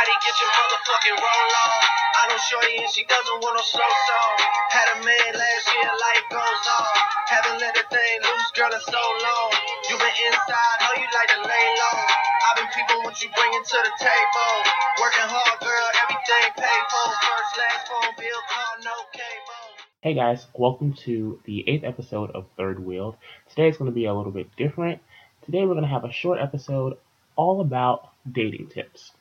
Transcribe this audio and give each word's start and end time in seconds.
body, 0.00 0.16
get 0.24 0.32
your 0.40 0.48
motherfucking 0.48 1.18
roll 1.20 1.52
on. 1.60 1.80
I 2.16 2.22
know 2.32 2.40
shorty 2.48 2.72
and 2.80 2.88
she 2.88 3.04
doesn't 3.04 3.38
want 3.44 3.52
no 3.52 3.60
slow 3.60 3.84
song. 3.84 4.34
Had 4.72 4.88
a 4.96 4.98
man 5.04 5.30
last 5.36 5.66
year, 5.76 5.92
life 5.92 6.26
goes 6.32 6.64
on. 6.72 6.96
Haven't 7.28 7.58
let 7.60 7.76
a 7.76 7.84
thing 7.84 8.16
loose, 8.24 8.50
girl, 8.56 8.72
in 8.72 8.80
so 8.80 8.96
long. 8.96 9.50
You 9.92 10.00
been 10.00 10.16
inside, 10.24 10.76
know 10.80 10.96
you 10.96 11.04
like 11.04 11.30
to 11.36 11.40
lay 11.44 11.66
low. 11.84 12.00
I've 12.48 12.56
been 12.56 12.70
peeping 12.72 13.04
what 13.04 13.20
you 13.20 13.28
bringing 13.36 13.60
to 13.60 13.78
the 13.84 13.94
table. 14.00 14.52
Working 15.04 15.28
hard, 15.28 15.60
girl, 15.60 15.88
everything 16.00 16.48
paid 16.56 16.84
for. 16.88 17.06
First, 17.20 17.52
last 17.60 17.84
phone 17.84 18.12
bill, 18.16 18.40
call, 18.48 18.74
no 18.80 18.96
cable. 19.12 19.64
Hey 20.00 20.16
guys, 20.16 20.48
welcome 20.56 20.96
to 21.04 21.44
the 21.44 21.68
eighth 21.68 21.84
episode 21.84 22.32
of 22.32 22.48
Third 22.56 22.80
Wheeld. 22.80 23.20
Today 23.52 23.68
is 23.68 23.76
going 23.76 23.92
to 23.92 23.94
be 23.94 24.08
a 24.08 24.16
little 24.16 24.32
bit 24.32 24.48
different. 24.56 25.04
Today 25.44 25.68
we're 25.68 25.76
going 25.76 25.84
to 25.84 25.92
have 25.92 26.08
a 26.08 26.12
short 26.12 26.40
episode 26.40 26.96
all 27.36 27.60
about 27.60 28.08
dating 28.24 28.72
tips. 28.72 29.12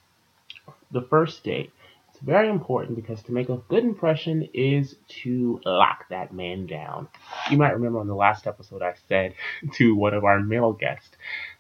The 0.91 1.01
first 1.01 1.43
date. 1.43 1.71
It's 2.09 2.19
very 2.19 2.49
important 2.49 2.95
because 2.95 3.21
to 3.23 3.31
make 3.31 3.49
a 3.49 3.61
good 3.70 3.84
impression 3.84 4.49
is 4.53 4.95
to 5.21 5.61
lock 5.66 6.09
that 6.09 6.34
man 6.34 6.66
down. 6.66 7.07
You 7.49 7.57
might 7.57 7.73
remember 7.73 7.99
on 7.99 8.07
the 8.07 8.16
last 8.16 8.47
episode 8.47 8.81
I 8.81 8.95
said 9.07 9.35
to 9.73 9.95
one 9.95 10.13
of 10.13 10.23
our 10.25 10.39
male 10.39 10.73
guests 10.73 11.11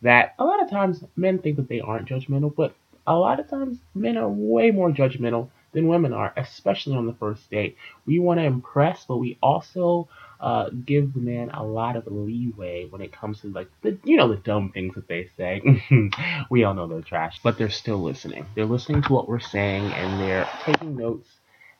that 0.01 0.33
a 0.39 0.45
lot 0.45 0.61
of 0.61 0.69
times 0.69 1.03
men 1.15 1.39
think 1.39 1.57
that 1.57 1.69
they 1.69 1.79
aren't 1.79 2.09
judgmental, 2.09 2.53
but 2.53 2.75
a 3.05 3.15
lot 3.15 3.39
of 3.39 3.49
times 3.49 3.77
men 3.95 4.17
are 4.17 4.29
way 4.29 4.71
more 4.71 4.91
judgmental 4.91 5.49
than 5.71 5.87
women 5.87 6.13
are, 6.13 6.33
especially 6.37 6.95
on 6.95 7.05
the 7.05 7.13
first 7.13 7.49
date. 7.49 7.77
We 8.05 8.19
want 8.19 8.39
to 8.39 8.45
impress, 8.45 9.05
but 9.05 9.17
we 9.17 9.37
also 9.41 10.09
uh, 10.39 10.69
give 10.69 11.13
the 11.13 11.19
man 11.19 11.49
a 11.51 11.63
lot 11.63 11.95
of 11.95 12.07
leeway 12.07 12.87
when 12.89 13.01
it 13.01 13.11
comes 13.11 13.41
to 13.41 13.47
like 13.51 13.69
the 13.81 13.97
you 14.03 14.17
know 14.17 14.29
the 14.29 14.37
dumb 14.37 14.71
things 14.71 14.95
that 14.95 15.07
they 15.07 15.29
say. 15.37 15.61
we 16.49 16.63
all 16.63 16.73
know 16.73 16.87
they're 16.87 17.01
trash, 17.01 17.39
but 17.43 17.57
they're 17.57 17.69
still 17.69 18.01
listening. 18.01 18.45
They're 18.55 18.65
listening 18.65 19.01
to 19.03 19.13
what 19.13 19.27
we're 19.27 19.39
saying 19.39 19.85
and 19.85 20.19
they're 20.19 20.49
taking 20.63 20.95
notes, 20.95 21.27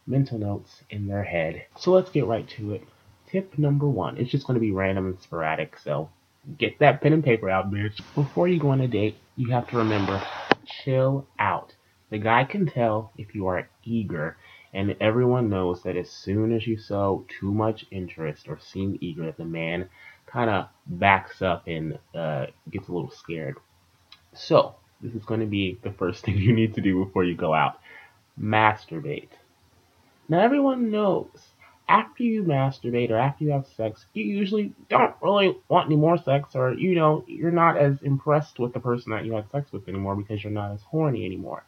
mental 0.05 0.37
notes 0.37 0.83
in 0.89 1.07
their 1.07 1.23
head. 1.23 1.65
So 1.77 1.91
let's 1.91 2.09
get 2.11 2.25
right 2.25 2.47
to 2.49 2.73
it. 2.73 2.83
Tip 3.31 3.57
number 3.57 3.87
one. 3.87 4.17
It's 4.17 4.31
just 4.31 4.47
going 4.47 4.55
to 4.55 4.61
be 4.61 4.71
random 4.71 5.05
and 5.05 5.19
sporadic, 5.21 5.77
so 5.79 6.09
get 6.57 6.79
that 6.79 7.01
pen 7.01 7.13
and 7.13 7.23
paper 7.23 7.49
out, 7.49 7.71
bitch. 7.71 8.01
Before 8.15 8.47
you 8.47 8.59
go 8.59 8.69
on 8.69 8.81
a 8.81 8.87
date, 8.87 9.17
you 9.35 9.51
have 9.51 9.69
to 9.69 9.77
remember 9.77 10.21
chill 10.65 11.27
out. 11.37 11.73
The 12.09 12.17
guy 12.17 12.43
can 12.43 12.65
tell 12.65 13.11
if 13.17 13.35
you 13.35 13.47
are 13.47 13.69
eager, 13.83 14.37
and 14.73 14.95
everyone 14.99 15.49
knows 15.49 15.83
that 15.83 15.95
as 15.95 16.09
soon 16.09 16.51
as 16.51 16.65
you 16.65 16.77
show 16.77 17.25
too 17.39 17.53
much 17.53 17.85
interest 17.91 18.47
or 18.47 18.59
seem 18.59 18.97
eager, 19.01 19.31
the 19.31 19.45
man 19.45 19.89
kind 20.25 20.49
of 20.49 20.69
backs 20.85 21.41
up 21.41 21.67
and 21.67 21.99
uh, 22.15 22.47
gets 22.69 22.87
a 22.87 22.91
little 22.91 23.11
scared. 23.11 23.57
So, 24.33 24.75
this 25.01 25.13
is 25.13 25.25
going 25.25 25.39
to 25.39 25.45
be 25.45 25.79
the 25.81 25.91
first 25.91 26.23
thing 26.25 26.37
you 26.37 26.53
need 26.53 26.75
to 26.75 26.81
do 26.81 27.03
before 27.03 27.23
you 27.23 27.35
go 27.35 27.53
out 27.53 27.79
masturbate. 28.39 29.29
Now, 30.27 30.39
everyone 30.39 30.91
knows 30.91 31.53
after 31.89 32.23
you 32.23 32.43
masturbate 32.43 33.09
or 33.09 33.17
after 33.17 33.43
you 33.43 33.51
have 33.51 33.65
sex, 33.75 34.05
you 34.13 34.23
usually 34.23 34.71
don't 34.89 35.15
really 35.21 35.57
want 35.67 35.87
any 35.87 35.95
more 35.95 36.17
sex, 36.17 36.55
or 36.55 36.73
you 36.73 36.93
know, 36.93 37.25
you're 37.27 37.51
not 37.51 37.77
as 37.77 38.01
impressed 38.03 38.59
with 38.59 38.73
the 38.73 38.79
person 38.79 39.11
that 39.11 39.25
you 39.25 39.33
had 39.33 39.49
sex 39.51 39.71
with 39.71 39.89
anymore 39.89 40.15
because 40.15 40.43
you're 40.43 40.53
not 40.53 40.71
as 40.71 40.81
horny 40.83 41.25
anymore. 41.25 41.63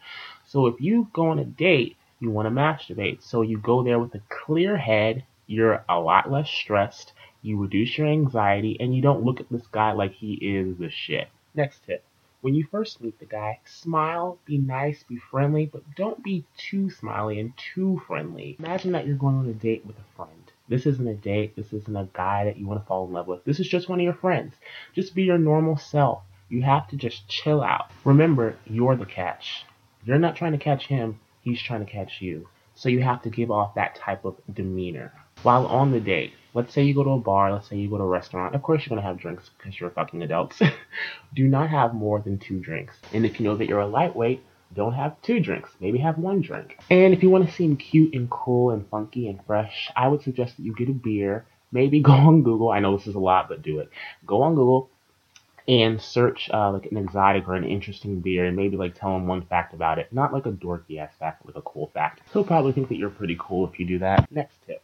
So 0.45 0.67
if 0.67 0.79
you 0.79 1.09
go 1.11 1.29
on 1.29 1.39
a 1.39 1.45
date, 1.45 1.97
you 2.19 2.29
want 2.29 2.45
to 2.45 2.51
masturbate. 2.51 3.23
So 3.23 3.41
you 3.41 3.57
go 3.57 3.83
there 3.83 3.99
with 3.99 4.13
a 4.13 4.21
clear 4.29 4.77
head, 4.77 5.25
you're 5.47 5.83
a 5.89 5.99
lot 5.99 6.31
less 6.31 6.49
stressed, 6.49 7.13
you 7.41 7.57
reduce 7.57 7.97
your 7.97 8.07
anxiety, 8.07 8.77
and 8.79 8.95
you 8.95 9.01
don't 9.01 9.23
look 9.23 9.39
at 9.39 9.49
this 9.49 9.65
guy 9.71 9.91
like 9.93 10.13
he 10.13 10.33
is 10.33 10.77
the 10.77 10.91
shit. 10.91 11.29
Next 11.55 11.83
tip. 11.85 12.03
When 12.41 12.55
you 12.55 12.65
first 12.71 13.01
meet 13.01 13.19
the 13.19 13.25
guy, 13.25 13.59
smile, 13.65 14.39
be 14.45 14.57
nice, 14.57 15.03
be 15.03 15.17
friendly, 15.17 15.67
but 15.67 15.83
don't 15.95 16.23
be 16.23 16.43
too 16.57 16.89
smiley 16.89 17.39
and 17.39 17.53
too 17.55 18.01
friendly. 18.07 18.55
Imagine 18.57 18.93
that 18.93 19.05
you're 19.05 19.15
going 19.15 19.35
on 19.35 19.47
a 19.47 19.53
date 19.53 19.85
with 19.85 19.95
a 19.99 20.15
friend. 20.15 20.51
This 20.67 20.87
isn't 20.87 21.07
a 21.07 21.13
date. 21.13 21.55
This 21.55 21.71
isn't 21.71 21.95
a 21.95 22.09
guy 22.13 22.45
that 22.45 22.57
you 22.57 22.65
want 22.65 22.81
to 22.81 22.87
fall 22.87 23.05
in 23.05 23.13
love 23.13 23.27
with. 23.27 23.43
This 23.43 23.59
is 23.59 23.67
just 23.67 23.89
one 23.89 23.99
of 23.99 24.03
your 24.03 24.15
friends. 24.15 24.55
Just 24.93 25.13
be 25.13 25.21
your 25.21 25.37
normal 25.37 25.77
self. 25.77 26.23
You 26.49 26.63
have 26.63 26.87
to 26.87 26.95
just 26.95 27.27
chill 27.27 27.61
out. 27.61 27.91
Remember, 28.05 28.55
you're 28.65 28.95
the 28.95 29.05
catch. 29.05 29.65
You're 30.03 30.17
not 30.17 30.35
trying 30.35 30.53
to 30.53 30.57
catch 30.57 30.87
him, 30.87 31.19
he's 31.41 31.61
trying 31.61 31.85
to 31.85 31.91
catch 31.91 32.21
you. 32.21 32.47
So 32.73 32.89
you 32.89 33.01
have 33.01 33.21
to 33.21 33.29
give 33.29 33.51
off 33.51 33.75
that 33.75 33.95
type 33.95 34.25
of 34.25 34.37
demeanor. 34.51 35.13
While 35.43 35.67
on 35.67 35.91
the 35.91 35.99
date, 35.99 36.33
let's 36.53 36.73
say 36.73 36.83
you 36.83 36.93
go 36.93 37.03
to 37.03 37.11
a 37.11 37.19
bar, 37.19 37.51
let's 37.51 37.69
say 37.69 37.77
you 37.77 37.89
go 37.89 37.97
to 37.97 38.03
a 38.03 38.07
restaurant, 38.07 38.55
of 38.55 38.61
course 38.61 38.81
you're 38.81 38.89
going 38.89 39.01
to 39.01 39.07
have 39.07 39.17
drinks 39.17 39.49
because 39.57 39.79
you're 39.79 39.89
fucking 39.89 40.21
adults. 40.21 40.61
Do 41.33 41.47
not 41.47 41.69
have 41.69 41.93
more 41.93 42.19
than 42.19 42.37
two 42.37 42.59
drinks. 42.59 42.95
And 43.13 43.25
if 43.25 43.39
you 43.39 43.45
know 43.45 43.55
that 43.57 43.67
you're 43.67 43.79
a 43.79 43.87
lightweight, 43.87 44.43
don't 44.73 44.93
have 44.93 45.21
two 45.21 45.41
drinks. 45.41 45.69
Maybe 45.81 45.97
have 45.97 46.17
one 46.17 46.41
drink. 46.41 46.77
And 46.89 47.13
if 47.13 47.21
you 47.21 47.29
want 47.29 47.45
to 47.45 47.53
seem 47.53 47.75
cute 47.75 48.13
and 48.13 48.29
cool 48.29 48.71
and 48.71 48.87
funky 48.89 49.27
and 49.27 49.43
fresh, 49.45 49.91
I 49.97 50.07
would 50.07 50.21
suggest 50.21 50.55
that 50.55 50.63
you 50.63 50.73
get 50.73 50.87
a 50.87 50.93
beer. 50.93 51.45
Maybe 51.73 51.99
go 52.01 52.13
on 52.13 52.43
Google. 52.43 52.69
I 52.71 52.79
know 52.79 52.95
this 52.95 53.07
is 53.07 53.15
a 53.15 53.19
lot, 53.19 53.49
but 53.49 53.61
do 53.61 53.79
it. 53.79 53.89
Go 54.25 54.43
on 54.43 54.55
Google 54.55 54.89
and 55.67 56.01
search 56.01 56.49
uh, 56.53 56.71
like 56.71 56.85
an 56.89 56.97
exotic 56.97 57.47
or 57.47 57.55
an 57.55 57.65
interesting 57.65 58.21
beer 58.21 58.45
and 58.45 58.55
maybe 58.55 58.77
like 58.77 58.97
tell 58.97 59.15
him 59.15 59.27
one 59.27 59.45
fact 59.45 59.73
about 59.73 59.99
it. 59.99 60.11
Not 60.13 60.33
like 60.33 60.45
a 60.45 60.51
dorky 60.51 60.99
ass 60.99 61.11
fact, 61.19 61.43
but 61.45 61.53
like 61.53 61.61
a 61.61 61.69
cool 61.69 61.91
fact. 61.93 62.21
He'll 62.31 62.45
probably 62.45 62.71
think 62.71 62.87
that 62.87 62.97
you're 62.97 63.09
pretty 63.09 63.37
cool 63.39 63.67
if 63.67 63.77
you 63.77 63.85
do 63.85 63.99
that. 63.99 64.31
Next 64.31 64.55
tip 64.65 64.81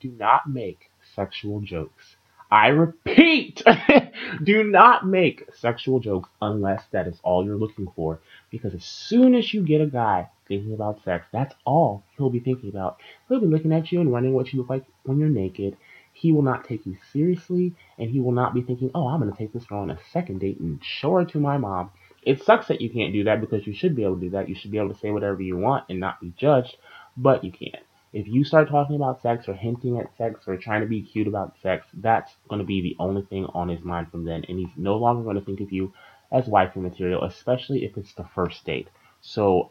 do 0.00 0.16
not 0.18 0.48
make 0.48 0.90
sexual 1.16 1.60
jokes. 1.60 2.16
I 2.50 2.68
repeat, 2.68 3.60
do 4.44 4.62
not 4.62 5.04
make 5.04 5.52
sexual 5.54 5.98
jokes 5.98 6.28
unless 6.40 6.84
that 6.92 7.08
is 7.08 7.18
all 7.24 7.44
you're 7.44 7.56
looking 7.56 7.88
for. 7.96 8.20
Because 8.50 8.72
as 8.72 8.84
soon 8.84 9.34
as 9.34 9.52
you 9.52 9.62
get 9.62 9.80
a 9.80 9.86
guy 9.86 10.28
thinking 10.46 10.72
about 10.72 11.02
sex, 11.02 11.26
that's 11.32 11.56
all 11.64 12.04
he'll 12.16 12.30
be 12.30 12.38
thinking 12.38 12.68
about. 12.68 13.00
He'll 13.28 13.40
be 13.40 13.48
looking 13.48 13.72
at 13.72 13.90
you 13.90 14.00
and 14.00 14.12
wondering 14.12 14.34
what 14.34 14.52
you 14.52 14.60
look 14.60 14.70
like 14.70 14.84
when 15.02 15.18
you're 15.18 15.28
naked. 15.28 15.76
He 16.12 16.30
will 16.30 16.42
not 16.42 16.64
take 16.64 16.86
you 16.86 16.96
seriously, 17.12 17.74
and 17.98 18.08
he 18.08 18.20
will 18.20 18.32
not 18.32 18.54
be 18.54 18.62
thinking, 18.62 18.92
oh, 18.94 19.08
I'm 19.08 19.20
going 19.20 19.32
to 19.32 19.36
take 19.36 19.52
this 19.52 19.66
girl 19.66 19.80
on 19.80 19.90
a 19.90 19.98
second 20.12 20.38
date 20.38 20.60
and 20.60 20.82
show 20.84 21.16
her 21.16 21.24
to 21.26 21.40
my 21.40 21.58
mom. 21.58 21.90
It 22.22 22.42
sucks 22.42 22.68
that 22.68 22.80
you 22.80 22.90
can't 22.90 23.12
do 23.12 23.24
that 23.24 23.40
because 23.40 23.66
you 23.66 23.74
should 23.74 23.96
be 23.96 24.04
able 24.04 24.14
to 24.14 24.20
do 24.20 24.30
that. 24.30 24.48
You 24.48 24.54
should 24.54 24.70
be 24.70 24.78
able 24.78 24.94
to 24.94 24.98
say 24.98 25.10
whatever 25.10 25.42
you 25.42 25.56
want 25.56 25.84
and 25.90 26.00
not 26.00 26.20
be 26.20 26.32
judged, 26.36 26.76
but 27.16 27.44
you 27.44 27.52
can't. 27.52 27.85
If 28.12 28.26
you 28.26 28.44
start 28.44 28.68
talking 28.68 28.96
about 28.96 29.22
sex 29.22 29.48
or 29.48 29.54
hinting 29.54 29.98
at 29.98 30.16
sex 30.16 30.40
or 30.46 30.56
trying 30.56 30.80
to 30.80 30.86
be 30.86 31.02
cute 31.02 31.26
about 31.26 31.56
sex, 31.62 31.86
that's 31.94 32.32
going 32.48 32.60
to 32.60 32.66
be 32.66 32.80
the 32.80 32.96
only 32.98 33.22
thing 33.22 33.46
on 33.54 33.68
his 33.68 33.82
mind 33.82 34.10
from 34.10 34.24
then. 34.24 34.44
And 34.48 34.58
he's 34.58 34.76
no 34.76 34.96
longer 34.96 35.22
going 35.22 35.36
to 35.36 35.44
think 35.44 35.60
of 35.60 35.72
you 35.72 35.92
as 36.32 36.46
wifey 36.46 36.80
material, 36.80 37.24
especially 37.24 37.84
if 37.84 37.96
it's 37.96 38.14
the 38.14 38.26
first 38.34 38.64
date. 38.64 38.88
So 39.20 39.70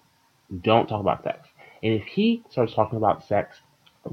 don't 0.61 0.87
talk 0.87 1.01
about 1.01 1.23
sex. 1.23 1.47
And 1.81 1.93
if 1.93 2.05
he 2.05 2.43
starts 2.49 2.73
talking 2.73 2.97
about 2.97 3.27
sex, 3.27 3.57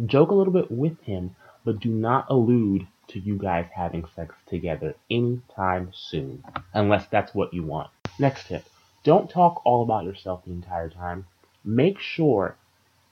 joke 0.06 0.30
a 0.30 0.34
little 0.34 0.52
bit 0.52 0.70
with 0.70 1.00
him, 1.02 1.36
but 1.64 1.80
do 1.80 1.90
not 1.90 2.26
allude 2.30 2.86
to 3.08 3.18
you 3.18 3.36
guys 3.36 3.66
having 3.74 4.04
sex 4.14 4.34
together 4.48 4.94
anytime 5.10 5.90
soon, 5.94 6.42
unless 6.72 7.06
that's 7.06 7.34
what 7.34 7.52
you 7.52 7.62
want. 7.62 7.90
Next 8.18 8.46
tip 8.46 8.64
don't 9.04 9.28
talk 9.28 9.62
all 9.64 9.82
about 9.82 10.04
yourself 10.04 10.44
the 10.44 10.52
entire 10.52 10.88
time. 10.88 11.26
Make 11.64 11.98
sure 11.98 12.56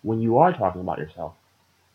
when 0.03 0.21
you 0.21 0.39
are 0.39 0.53
talking 0.53 0.81
about 0.81 0.99
yourself, 0.99 1.35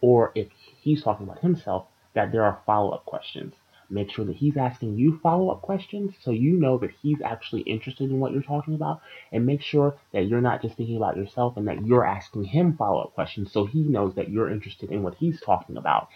or 0.01 0.31
if 0.35 0.47
he's 0.81 1.03
talking 1.03 1.25
about 1.25 1.39
himself, 1.39 1.87
that 2.13 2.31
there 2.31 2.43
are 2.43 2.61
follow 2.65 2.91
up 2.91 3.05
questions. 3.05 3.53
Make 3.89 4.09
sure 4.11 4.25
that 4.25 4.37
he's 4.37 4.57
asking 4.57 4.97
you 4.97 5.19
follow 5.21 5.49
up 5.49 5.61
questions 5.61 6.15
so 6.21 6.31
you 6.31 6.53
know 6.53 6.77
that 6.79 6.89
he's 7.01 7.21
actually 7.21 7.61
interested 7.61 8.09
in 8.09 8.19
what 8.19 8.31
you're 8.31 8.41
talking 8.41 8.73
about. 8.73 9.01
And 9.31 9.45
make 9.45 9.61
sure 9.61 9.95
that 10.11 10.25
you're 10.25 10.41
not 10.41 10.61
just 10.61 10.75
thinking 10.75 10.97
about 10.97 11.17
yourself 11.17 11.55
and 11.57 11.67
that 11.67 11.85
you're 11.85 12.05
asking 12.05 12.45
him 12.45 12.75
follow 12.75 13.01
up 13.01 13.13
questions 13.13 13.51
so 13.51 13.65
he 13.65 13.83
knows 13.83 14.15
that 14.15 14.29
you're 14.29 14.49
interested 14.49 14.91
in 14.91 15.03
what 15.03 15.15
he's 15.15 15.39
talking 15.39 15.77
about. 15.77 16.07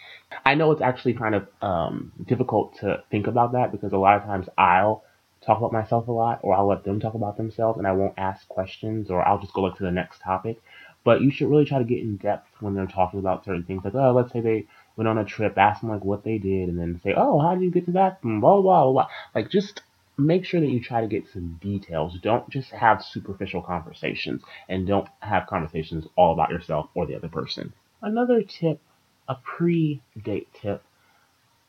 I 0.45 0.55
know 0.55 0.71
it's 0.71 0.81
actually 0.81 1.13
kind 1.13 1.35
of 1.35 1.47
um, 1.61 2.11
difficult 2.25 2.77
to 2.79 3.03
think 3.11 3.27
about 3.27 3.51
that 3.51 3.71
because 3.71 3.93
a 3.93 3.97
lot 3.97 4.17
of 4.17 4.23
times 4.23 4.47
I'll 4.57 5.03
talk 5.45 5.59
about 5.59 5.71
myself 5.71 6.07
a 6.07 6.11
lot 6.11 6.39
or 6.41 6.55
I'll 6.55 6.67
let 6.67 6.83
them 6.83 6.99
talk 6.99 7.13
about 7.13 7.37
themselves 7.37 7.77
and 7.77 7.87
I 7.87 7.91
won't 7.91 8.15
ask 8.17 8.47
questions 8.47 9.09
or 9.09 9.25
I'll 9.25 9.39
just 9.39 9.53
go 9.53 9.61
like 9.61 9.77
to 9.77 9.83
the 9.83 9.91
next 9.91 10.21
topic. 10.21 10.59
But 11.03 11.21
you 11.21 11.31
should 11.31 11.49
really 11.49 11.65
try 11.65 11.79
to 11.79 11.85
get 11.85 11.99
in 11.99 12.17
depth 12.17 12.49
when 12.59 12.75
they're 12.75 12.85
talking 12.85 13.19
about 13.19 13.45
certain 13.45 13.63
things. 13.63 13.83
Like, 13.83 13.95
oh, 13.95 14.11
let's 14.11 14.31
say 14.31 14.41
they 14.41 14.67
went 14.95 15.07
on 15.07 15.17
a 15.17 15.25
trip, 15.25 15.57
ask 15.57 15.81
them 15.81 15.89
like 15.89 16.03
what 16.03 16.23
they 16.23 16.37
did, 16.37 16.69
and 16.69 16.77
then 16.77 16.99
say, 17.03 17.13
oh, 17.15 17.39
how 17.39 17.55
did 17.55 17.63
you 17.63 17.71
get 17.71 17.85
to 17.85 17.91
that? 17.93 18.19
And 18.23 18.41
blah, 18.41 18.61
blah, 18.61 18.83
blah, 18.83 18.91
blah. 18.91 19.07
Like, 19.33 19.49
just 19.49 19.81
make 20.17 20.45
sure 20.45 20.59
that 20.59 20.69
you 20.69 20.81
try 20.81 21.01
to 21.01 21.07
get 21.07 21.29
some 21.31 21.57
details. 21.61 22.19
Don't 22.21 22.49
just 22.49 22.71
have 22.71 23.03
superficial 23.03 23.61
conversations 23.61 24.41
and 24.67 24.85
don't 24.85 25.07
have 25.21 25.47
conversations 25.47 26.05
all 26.15 26.33
about 26.33 26.49
yourself 26.49 26.89
or 26.93 27.05
the 27.05 27.15
other 27.15 27.29
person. 27.29 27.73
Another 28.01 28.43
tip, 28.43 28.81
a 29.27 29.35
pre 29.35 30.01
date 30.21 30.49
tip, 30.53 30.83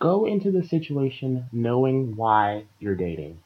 go 0.00 0.26
into 0.26 0.50
the 0.50 0.64
situation 0.64 1.46
knowing 1.52 2.16
why 2.16 2.64
you're 2.80 2.96
dating 2.96 3.38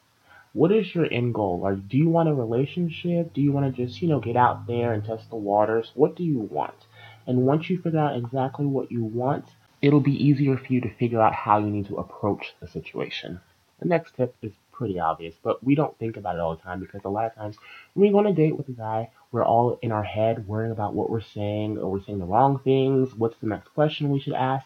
what 0.55 0.71
is 0.71 0.95
your 0.95 1.11
end 1.11 1.33
goal? 1.33 1.59
Like, 1.59 1.89
do 1.89 1.97
you 1.97 2.07
want 2.07 2.29
a 2.29 2.33
relationship? 2.33 3.33
Do 3.33 3.41
you 3.41 3.51
want 3.51 3.75
to 3.75 3.85
just, 3.85 4.01
you 4.01 4.07
know, 4.07 4.21
get 4.21 4.37
out 4.37 4.67
there 4.67 4.93
and 4.93 5.03
test 5.03 5.29
the 5.29 5.35
waters? 5.35 5.91
What 5.95 6.15
do 6.15 6.23
you 6.23 6.39
want? 6.39 6.85
And 7.27 7.45
once 7.45 7.69
you 7.69 7.81
figure 7.81 7.99
out 7.99 8.15
exactly 8.15 8.65
what 8.65 8.89
you 8.89 9.03
want, 9.03 9.43
it'll 9.81 9.99
be 9.99 10.15
easier 10.15 10.55
for 10.55 10.71
you 10.71 10.79
to 10.79 10.95
figure 10.95 11.21
out 11.21 11.33
how 11.33 11.59
you 11.59 11.65
need 11.65 11.87
to 11.87 11.97
approach 11.97 12.55
the 12.61 12.69
situation. 12.69 13.41
The 13.81 13.89
next 13.89 14.15
tip 14.15 14.33
is 14.41 14.53
pretty 14.71 14.97
obvious, 14.97 15.35
but 15.43 15.61
we 15.61 15.75
don't 15.75 15.97
think 15.99 16.15
about 16.15 16.35
it 16.35 16.39
all 16.39 16.55
the 16.55 16.61
time 16.61 16.79
because 16.79 17.01
a 17.03 17.09
lot 17.09 17.25
of 17.25 17.35
times 17.35 17.57
when 17.93 18.07
we 18.07 18.13
go 18.13 18.19
on 18.19 18.27
a 18.27 18.33
date 18.33 18.57
with 18.57 18.69
a 18.69 18.71
guy, 18.71 19.09
we're 19.33 19.43
all 19.43 19.77
in 19.81 19.91
our 19.91 20.03
head 20.03 20.47
worrying 20.47 20.71
about 20.71 20.93
what 20.93 21.09
we're 21.09 21.19
saying, 21.19 21.77
or 21.77 21.91
we're 21.91 22.03
saying 22.03 22.19
the 22.19 22.25
wrong 22.25 22.59
things, 22.59 23.13
what's 23.13 23.37
the 23.41 23.47
next 23.47 23.67
question 23.73 24.09
we 24.09 24.21
should 24.21 24.33
ask. 24.33 24.65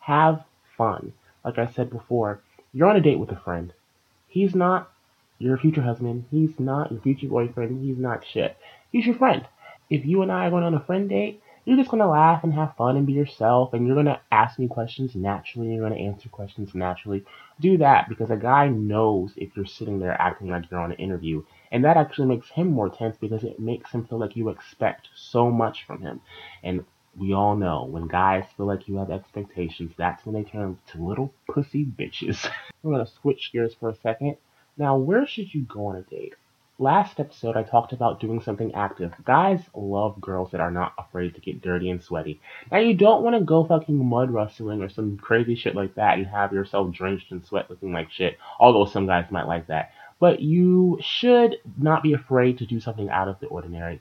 Have 0.00 0.44
fun. 0.76 1.14
Like 1.42 1.56
I 1.56 1.72
said 1.72 1.88
before, 1.88 2.40
you're 2.74 2.90
on 2.90 2.96
a 2.96 3.00
date 3.00 3.18
with 3.18 3.30
a 3.30 3.40
friend. 3.40 3.72
He's 4.28 4.54
not 4.54 4.90
your 5.40 5.58
future 5.58 5.82
husband. 5.82 6.26
He's 6.30 6.58
not 6.58 6.92
your 6.92 7.00
future 7.00 7.26
boyfriend. 7.26 7.84
He's 7.84 7.98
not 7.98 8.24
shit. 8.24 8.56
He's 8.92 9.06
your 9.06 9.16
friend. 9.16 9.46
If 9.88 10.04
you 10.04 10.22
and 10.22 10.30
I 10.30 10.46
are 10.46 10.50
going 10.50 10.64
on 10.64 10.74
a 10.74 10.84
friend 10.84 11.08
date, 11.08 11.42
you're 11.64 11.76
just 11.76 11.90
going 11.90 12.02
to 12.02 12.08
laugh 12.08 12.44
and 12.44 12.52
have 12.54 12.76
fun 12.76 12.96
and 12.96 13.06
be 13.06 13.12
yourself, 13.12 13.74
and 13.74 13.86
you're 13.86 13.96
going 13.96 14.06
to 14.06 14.20
ask 14.32 14.58
me 14.58 14.66
questions 14.66 15.14
naturally, 15.14 15.66
and 15.66 15.76
you're 15.76 15.88
going 15.88 15.98
to 15.98 16.04
answer 16.04 16.28
questions 16.28 16.74
naturally. 16.74 17.24
Do 17.60 17.78
that 17.78 18.08
because 18.08 18.30
a 18.30 18.36
guy 18.36 18.68
knows 18.68 19.32
if 19.36 19.54
you're 19.54 19.66
sitting 19.66 19.98
there 19.98 20.20
acting 20.20 20.48
like 20.48 20.70
you're 20.70 20.80
on 20.80 20.92
an 20.92 20.98
interview, 20.98 21.44
and 21.70 21.84
that 21.84 21.96
actually 21.96 22.28
makes 22.28 22.48
him 22.50 22.68
more 22.68 22.88
tense 22.88 23.16
because 23.20 23.44
it 23.44 23.60
makes 23.60 23.90
him 23.90 24.06
feel 24.06 24.18
like 24.18 24.36
you 24.36 24.48
expect 24.48 25.08
so 25.14 25.50
much 25.50 25.84
from 25.86 26.00
him. 26.00 26.20
And 26.62 26.84
we 27.16 27.32
all 27.34 27.56
know 27.56 27.84
when 27.84 28.08
guys 28.08 28.44
feel 28.56 28.66
like 28.66 28.88
you 28.88 28.96
have 28.96 29.10
expectations, 29.10 29.92
that's 29.96 30.24
when 30.24 30.34
they 30.34 30.48
turn 30.48 30.78
to 30.92 31.04
little 31.04 31.34
pussy 31.48 31.84
bitches. 31.84 32.48
We're 32.82 32.94
going 32.94 33.06
to 33.06 33.12
switch 33.20 33.50
gears 33.52 33.74
for 33.78 33.90
a 33.90 33.96
second. 33.96 34.36
Now, 34.80 34.96
where 34.96 35.26
should 35.26 35.52
you 35.52 35.64
go 35.64 35.88
on 35.88 35.96
a 35.96 36.00
date? 36.00 36.32
Last 36.78 37.20
episode, 37.20 37.54
I 37.54 37.64
talked 37.64 37.92
about 37.92 38.18
doing 38.18 38.40
something 38.40 38.74
active. 38.74 39.12
Guys 39.26 39.60
love 39.74 40.18
girls 40.22 40.52
that 40.52 40.62
are 40.62 40.70
not 40.70 40.94
afraid 40.96 41.34
to 41.34 41.40
get 41.42 41.60
dirty 41.60 41.90
and 41.90 42.02
sweaty. 42.02 42.40
Now, 42.72 42.78
you 42.78 42.94
don't 42.94 43.22
want 43.22 43.36
to 43.36 43.44
go 43.44 43.62
fucking 43.62 44.02
mud 44.02 44.30
wrestling 44.30 44.80
or 44.80 44.88
some 44.88 45.18
crazy 45.18 45.54
shit 45.54 45.74
like 45.74 45.96
that 45.96 46.16
and 46.16 46.26
have 46.28 46.54
yourself 46.54 46.94
drenched 46.94 47.30
in 47.30 47.44
sweat 47.44 47.68
looking 47.68 47.92
like 47.92 48.10
shit, 48.10 48.38
although 48.58 48.86
some 48.86 49.06
guys 49.06 49.30
might 49.30 49.46
like 49.46 49.66
that. 49.66 49.92
But 50.18 50.40
you 50.40 50.98
should 51.02 51.56
not 51.76 52.02
be 52.02 52.14
afraid 52.14 52.56
to 52.56 52.64
do 52.64 52.80
something 52.80 53.10
out 53.10 53.28
of 53.28 53.38
the 53.38 53.48
ordinary. 53.48 54.00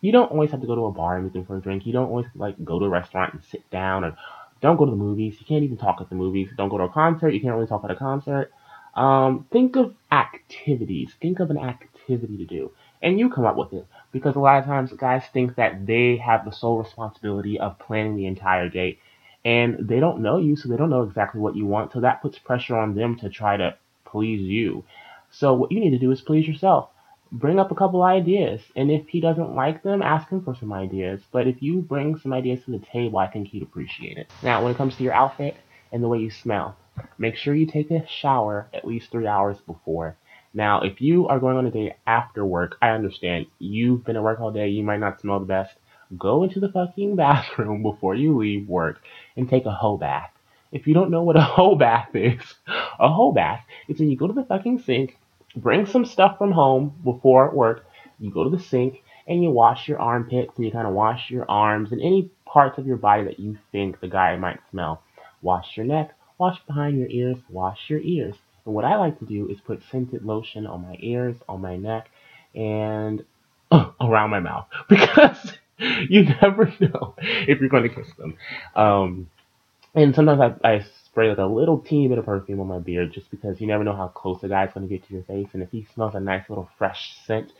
You 0.00 0.12
don't 0.12 0.30
always 0.30 0.52
have 0.52 0.60
to 0.60 0.68
go 0.68 0.76
to 0.76 0.84
a 0.86 0.92
bar 0.92 1.16
and 1.16 1.32
them 1.32 1.44
for 1.46 1.56
a 1.56 1.60
drink. 1.60 1.84
You 1.84 1.94
don't 1.94 2.10
always 2.10 2.26
like 2.36 2.64
go 2.64 2.78
to 2.78 2.84
a 2.84 2.88
restaurant 2.88 3.34
and 3.34 3.42
sit 3.42 3.68
down 3.70 4.04
or 4.04 4.16
don't 4.60 4.76
go 4.76 4.84
to 4.84 4.92
the 4.92 4.96
movies. 4.96 5.34
You 5.40 5.46
can't 5.46 5.64
even 5.64 5.78
talk 5.78 6.00
at 6.00 6.10
the 6.10 6.14
movies. 6.14 6.48
Don't 6.56 6.68
go 6.68 6.78
to 6.78 6.84
a 6.84 6.88
concert. 6.88 7.30
You 7.30 7.40
can't 7.40 7.54
really 7.56 7.66
talk 7.66 7.82
at 7.82 7.90
a 7.90 7.96
concert. 7.96 8.52
Um, 8.94 9.46
think 9.50 9.76
of 9.76 9.94
activities. 10.10 11.12
Think 11.20 11.40
of 11.40 11.50
an 11.50 11.58
activity 11.58 12.36
to 12.36 12.44
do. 12.44 12.70
And 13.00 13.18
you 13.18 13.30
come 13.30 13.46
up 13.46 13.56
with 13.56 13.72
it. 13.72 13.86
Because 14.12 14.36
a 14.36 14.40
lot 14.40 14.58
of 14.58 14.66
times 14.66 14.92
guys 14.92 15.22
think 15.32 15.56
that 15.56 15.86
they 15.86 16.16
have 16.16 16.44
the 16.44 16.52
sole 16.52 16.78
responsibility 16.78 17.58
of 17.58 17.78
planning 17.78 18.16
the 18.16 18.26
entire 18.26 18.68
date. 18.68 18.98
And 19.44 19.88
they 19.88 19.98
don't 19.98 20.20
know 20.20 20.38
you, 20.38 20.54
so 20.54 20.68
they 20.68 20.76
don't 20.76 20.90
know 20.90 21.02
exactly 21.02 21.40
what 21.40 21.56
you 21.56 21.66
want. 21.66 21.92
So 21.92 22.00
that 22.00 22.22
puts 22.22 22.38
pressure 22.38 22.76
on 22.76 22.94
them 22.94 23.18
to 23.20 23.28
try 23.28 23.56
to 23.56 23.76
please 24.04 24.42
you. 24.42 24.84
So 25.30 25.54
what 25.54 25.72
you 25.72 25.80
need 25.80 25.90
to 25.90 25.98
do 25.98 26.10
is 26.10 26.20
please 26.20 26.46
yourself. 26.46 26.90
Bring 27.32 27.58
up 27.58 27.70
a 27.70 27.74
couple 27.74 28.02
ideas. 28.02 28.60
And 28.76 28.90
if 28.90 29.08
he 29.08 29.20
doesn't 29.20 29.54
like 29.54 29.82
them, 29.82 30.02
ask 30.02 30.28
him 30.28 30.44
for 30.44 30.54
some 30.54 30.72
ideas. 30.72 31.22
But 31.32 31.48
if 31.48 31.62
you 31.62 31.80
bring 31.80 32.18
some 32.18 32.32
ideas 32.34 32.62
to 32.66 32.72
the 32.72 32.78
table, 32.78 33.18
I 33.18 33.26
think 33.26 33.48
he'd 33.48 33.62
appreciate 33.62 34.18
it. 34.18 34.30
Now, 34.42 34.62
when 34.62 34.72
it 34.72 34.76
comes 34.76 34.96
to 34.96 35.02
your 35.02 35.14
outfit 35.14 35.56
and 35.90 36.04
the 36.04 36.08
way 36.08 36.18
you 36.18 36.30
smell, 36.30 36.76
Make 37.18 37.36
sure 37.36 37.54
you 37.54 37.66
take 37.66 37.90
a 37.90 38.06
shower 38.06 38.68
at 38.74 38.86
least 38.86 39.10
three 39.10 39.26
hours 39.26 39.58
before. 39.66 40.16
Now, 40.54 40.80
if 40.82 41.00
you 41.00 41.28
are 41.28 41.38
going 41.38 41.56
on 41.56 41.66
a 41.66 41.70
date 41.70 41.94
after 42.06 42.44
work, 42.44 42.76
I 42.82 42.90
understand. 42.90 43.46
You've 43.58 44.04
been 44.04 44.16
at 44.16 44.22
work 44.22 44.40
all 44.40 44.50
day, 44.50 44.68
you 44.68 44.82
might 44.82 45.00
not 45.00 45.20
smell 45.20 45.38
the 45.38 45.46
best. 45.46 45.74
Go 46.18 46.42
into 46.42 46.60
the 46.60 46.68
fucking 46.68 47.16
bathroom 47.24 47.82
before 47.82 48.14
you 48.14 48.36
leave 48.36 48.68
work 48.68 49.00
and 49.36 49.48
take 49.48 49.64
a 49.64 49.70
hoe 49.70 49.96
bath. 49.96 50.30
If 50.70 50.86
you 50.86 50.94
don't 50.94 51.10
know 51.10 51.22
what 51.22 51.36
a 51.36 51.40
hoe 51.56 51.76
bath 51.76 52.14
is, 52.14 52.42
a 52.98 53.08
hoe 53.08 53.32
bath 53.32 53.64
is 53.88 53.98
when 53.98 54.10
you 54.10 54.16
go 54.16 54.26
to 54.26 54.32
the 54.32 54.44
fucking 54.44 54.80
sink, 54.80 55.16
bring 55.56 55.86
some 55.86 56.04
stuff 56.04 56.38
from 56.38 56.52
home 56.52 56.94
before 57.02 57.50
work, 57.54 57.86
you 58.18 58.30
go 58.30 58.44
to 58.44 58.50
the 58.50 58.62
sink 58.62 59.02
and 59.26 59.42
you 59.42 59.50
wash 59.50 59.88
your 59.88 60.00
armpits 60.00 60.52
and 60.56 60.66
you 60.66 60.72
kind 60.72 60.86
of 60.86 60.92
wash 60.92 61.30
your 61.30 61.50
arms 61.50 61.92
and 61.92 62.00
any 62.00 62.30
parts 62.44 62.78
of 62.78 62.86
your 62.86 62.96
body 62.96 63.24
that 63.24 63.40
you 63.40 63.56
think 63.70 64.00
the 64.00 64.08
guy 64.08 64.36
might 64.36 64.60
smell. 64.70 65.02
Wash 65.40 65.76
your 65.76 65.86
neck, 65.86 66.14
Wash 66.42 66.58
behind 66.66 66.98
your 66.98 67.08
ears, 67.08 67.36
wash 67.50 67.78
your 67.88 68.00
ears. 68.00 68.34
And 68.64 68.74
what 68.74 68.84
I 68.84 68.96
like 68.96 69.16
to 69.20 69.24
do 69.24 69.48
is 69.48 69.60
put 69.60 69.80
scented 69.92 70.24
lotion 70.24 70.66
on 70.66 70.82
my 70.82 70.96
ears, 70.98 71.36
on 71.48 71.60
my 71.60 71.76
neck, 71.76 72.10
and 72.52 73.24
around 74.00 74.30
my 74.30 74.40
mouth 74.40 74.66
because 74.88 75.52
you 75.78 76.24
never 76.42 76.64
know 76.80 77.14
if 77.18 77.60
you're 77.60 77.68
going 77.68 77.84
to 77.84 77.94
kiss 77.94 78.08
them. 78.18 78.36
Um, 78.74 79.30
and 79.94 80.16
sometimes 80.16 80.40
I, 80.40 80.68
I 80.68 80.84
spray 81.06 81.28
like 81.28 81.38
a 81.38 81.44
little 81.44 81.78
teeny 81.78 82.08
bit 82.08 82.18
of 82.18 82.24
perfume 82.24 82.58
on 82.58 82.66
my 82.66 82.80
beard 82.80 83.12
just 83.12 83.30
because 83.30 83.60
you 83.60 83.68
never 83.68 83.84
know 83.84 83.94
how 83.94 84.08
close 84.08 84.42
a 84.42 84.48
guy's 84.48 84.72
going 84.74 84.88
to 84.88 84.92
get 84.92 85.06
to 85.06 85.14
your 85.14 85.22
face. 85.22 85.46
And 85.52 85.62
if 85.62 85.70
he 85.70 85.86
smells 85.94 86.16
a 86.16 86.20
nice 86.20 86.48
little 86.48 86.68
fresh 86.76 87.14
scent, 87.24 87.52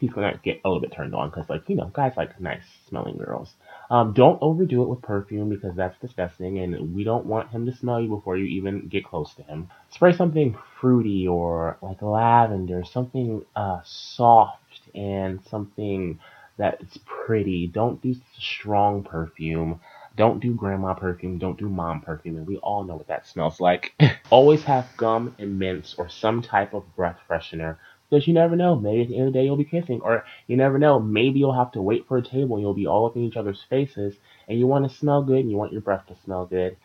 he's 0.00 0.10
going 0.10 0.32
to 0.32 0.40
get 0.40 0.60
a 0.64 0.68
little 0.68 0.80
bit 0.80 0.92
turned 0.92 1.14
on 1.14 1.30
because, 1.30 1.48
like, 1.48 1.68
you 1.68 1.76
know, 1.76 1.88
guys 1.94 2.14
like 2.16 2.40
nice 2.40 2.64
smelling 2.88 3.16
girls. 3.16 3.54
Um, 3.90 4.12
don't 4.12 4.38
overdo 4.40 4.82
it 4.82 4.88
with 4.88 5.02
perfume 5.02 5.50
because 5.50 5.76
that's 5.76 5.98
disgusting, 6.00 6.58
and 6.58 6.94
we 6.94 7.04
don't 7.04 7.26
want 7.26 7.50
him 7.50 7.66
to 7.66 7.76
smell 7.76 8.00
you 8.00 8.08
before 8.08 8.36
you 8.36 8.44
even 8.46 8.88
get 8.88 9.04
close 9.04 9.34
to 9.34 9.42
him. 9.42 9.68
Spray 9.90 10.14
something 10.14 10.56
fruity 10.80 11.28
or 11.28 11.76
like 11.82 12.02
lavender, 12.02 12.84
something 12.84 13.44
uh, 13.54 13.80
soft 13.84 14.80
and 14.94 15.40
something 15.50 16.18
that's 16.56 16.98
pretty. 17.04 17.66
Don't 17.66 18.00
do 18.00 18.14
strong 18.38 19.02
perfume. 19.02 19.80
Don't 20.16 20.40
do 20.40 20.54
grandma 20.54 20.94
perfume. 20.94 21.38
Don't 21.38 21.58
do 21.58 21.68
mom 21.68 22.00
perfume. 22.00 22.36
And 22.36 22.46
we 22.46 22.58
all 22.58 22.84
know 22.84 22.94
what 22.94 23.08
that 23.08 23.26
smells 23.26 23.60
like. 23.60 23.92
Always 24.30 24.62
have 24.64 24.86
gum 24.96 25.34
and 25.38 25.58
mints 25.58 25.94
or 25.98 26.08
some 26.08 26.40
type 26.42 26.72
of 26.72 26.84
breath 26.94 27.18
freshener 27.28 27.76
because 28.14 28.28
you 28.28 28.34
never 28.34 28.54
know. 28.54 28.76
Maybe 28.76 29.02
at 29.02 29.08
the 29.08 29.18
end 29.18 29.28
of 29.28 29.32
the 29.32 29.38
day 29.38 29.44
you'll 29.44 29.56
be 29.56 29.64
kissing, 29.64 30.00
or 30.02 30.24
you 30.46 30.56
never 30.56 30.78
know. 30.78 31.00
Maybe 31.00 31.40
you'll 31.40 31.58
have 31.58 31.72
to 31.72 31.82
wait 31.82 32.06
for 32.06 32.16
a 32.16 32.22
table 32.22 32.56
and 32.56 32.62
you'll 32.62 32.74
be 32.74 32.86
all 32.86 33.06
up 33.06 33.16
in 33.16 33.24
each 33.24 33.36
other's 33.36 33.64
faces, 33.68 34.14
and 34.48 34.58
you 34.58 34.66
want 34.66 34.88
to 34.88 34.96
smell 34.96 35.22
good 35.22 35.38
and 35.38 35.50
you 35.50 35.56
want 35.56 35.72
your 35.72 35.80
breath 35.80 36.06
to 36.08 36.16
smell 36.24 36.46
good. 36.46 36.76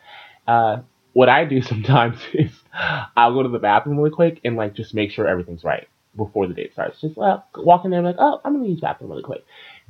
Uh, 0.46 0.78
what 1.12 1.28
I 1.28 1.44
do 1.44 1.62
sometimes 1.62 2.18
is 2.32 2.50
I'll 3.16 3.34
go 3.34 3.42
to 3.42 3.48
the 3.48 3.58
bathroom 3.58 3.98
really 3.98 4.10
quick 4.10 4.40
and 4.44 4.56
like 4.56 4.74
just 4.74 4.94
make 4.94 5.12
sure 5.12 5.28
everything's 5.28 5.64
right 5.64 5.88
before 6.16 6.48
the 6.48 6.54
date 6.54 6.72
starts. 6.72 7.00
Just 7.00 7.16
like, 7.16 7.40
walk 7.56 7.84
in 7.84 7.92
there 7.92 8.00
and 8.00 8.06
like, 8.06 8.16
oh, 8.18 8.40
I'm 8.44 8.54
gonna 8.54 8.68
use 8.68 8.80
the 8.80 8.86
bathroom 8.86 9.10
really 9.10 9.22
quick. 9.22 9.44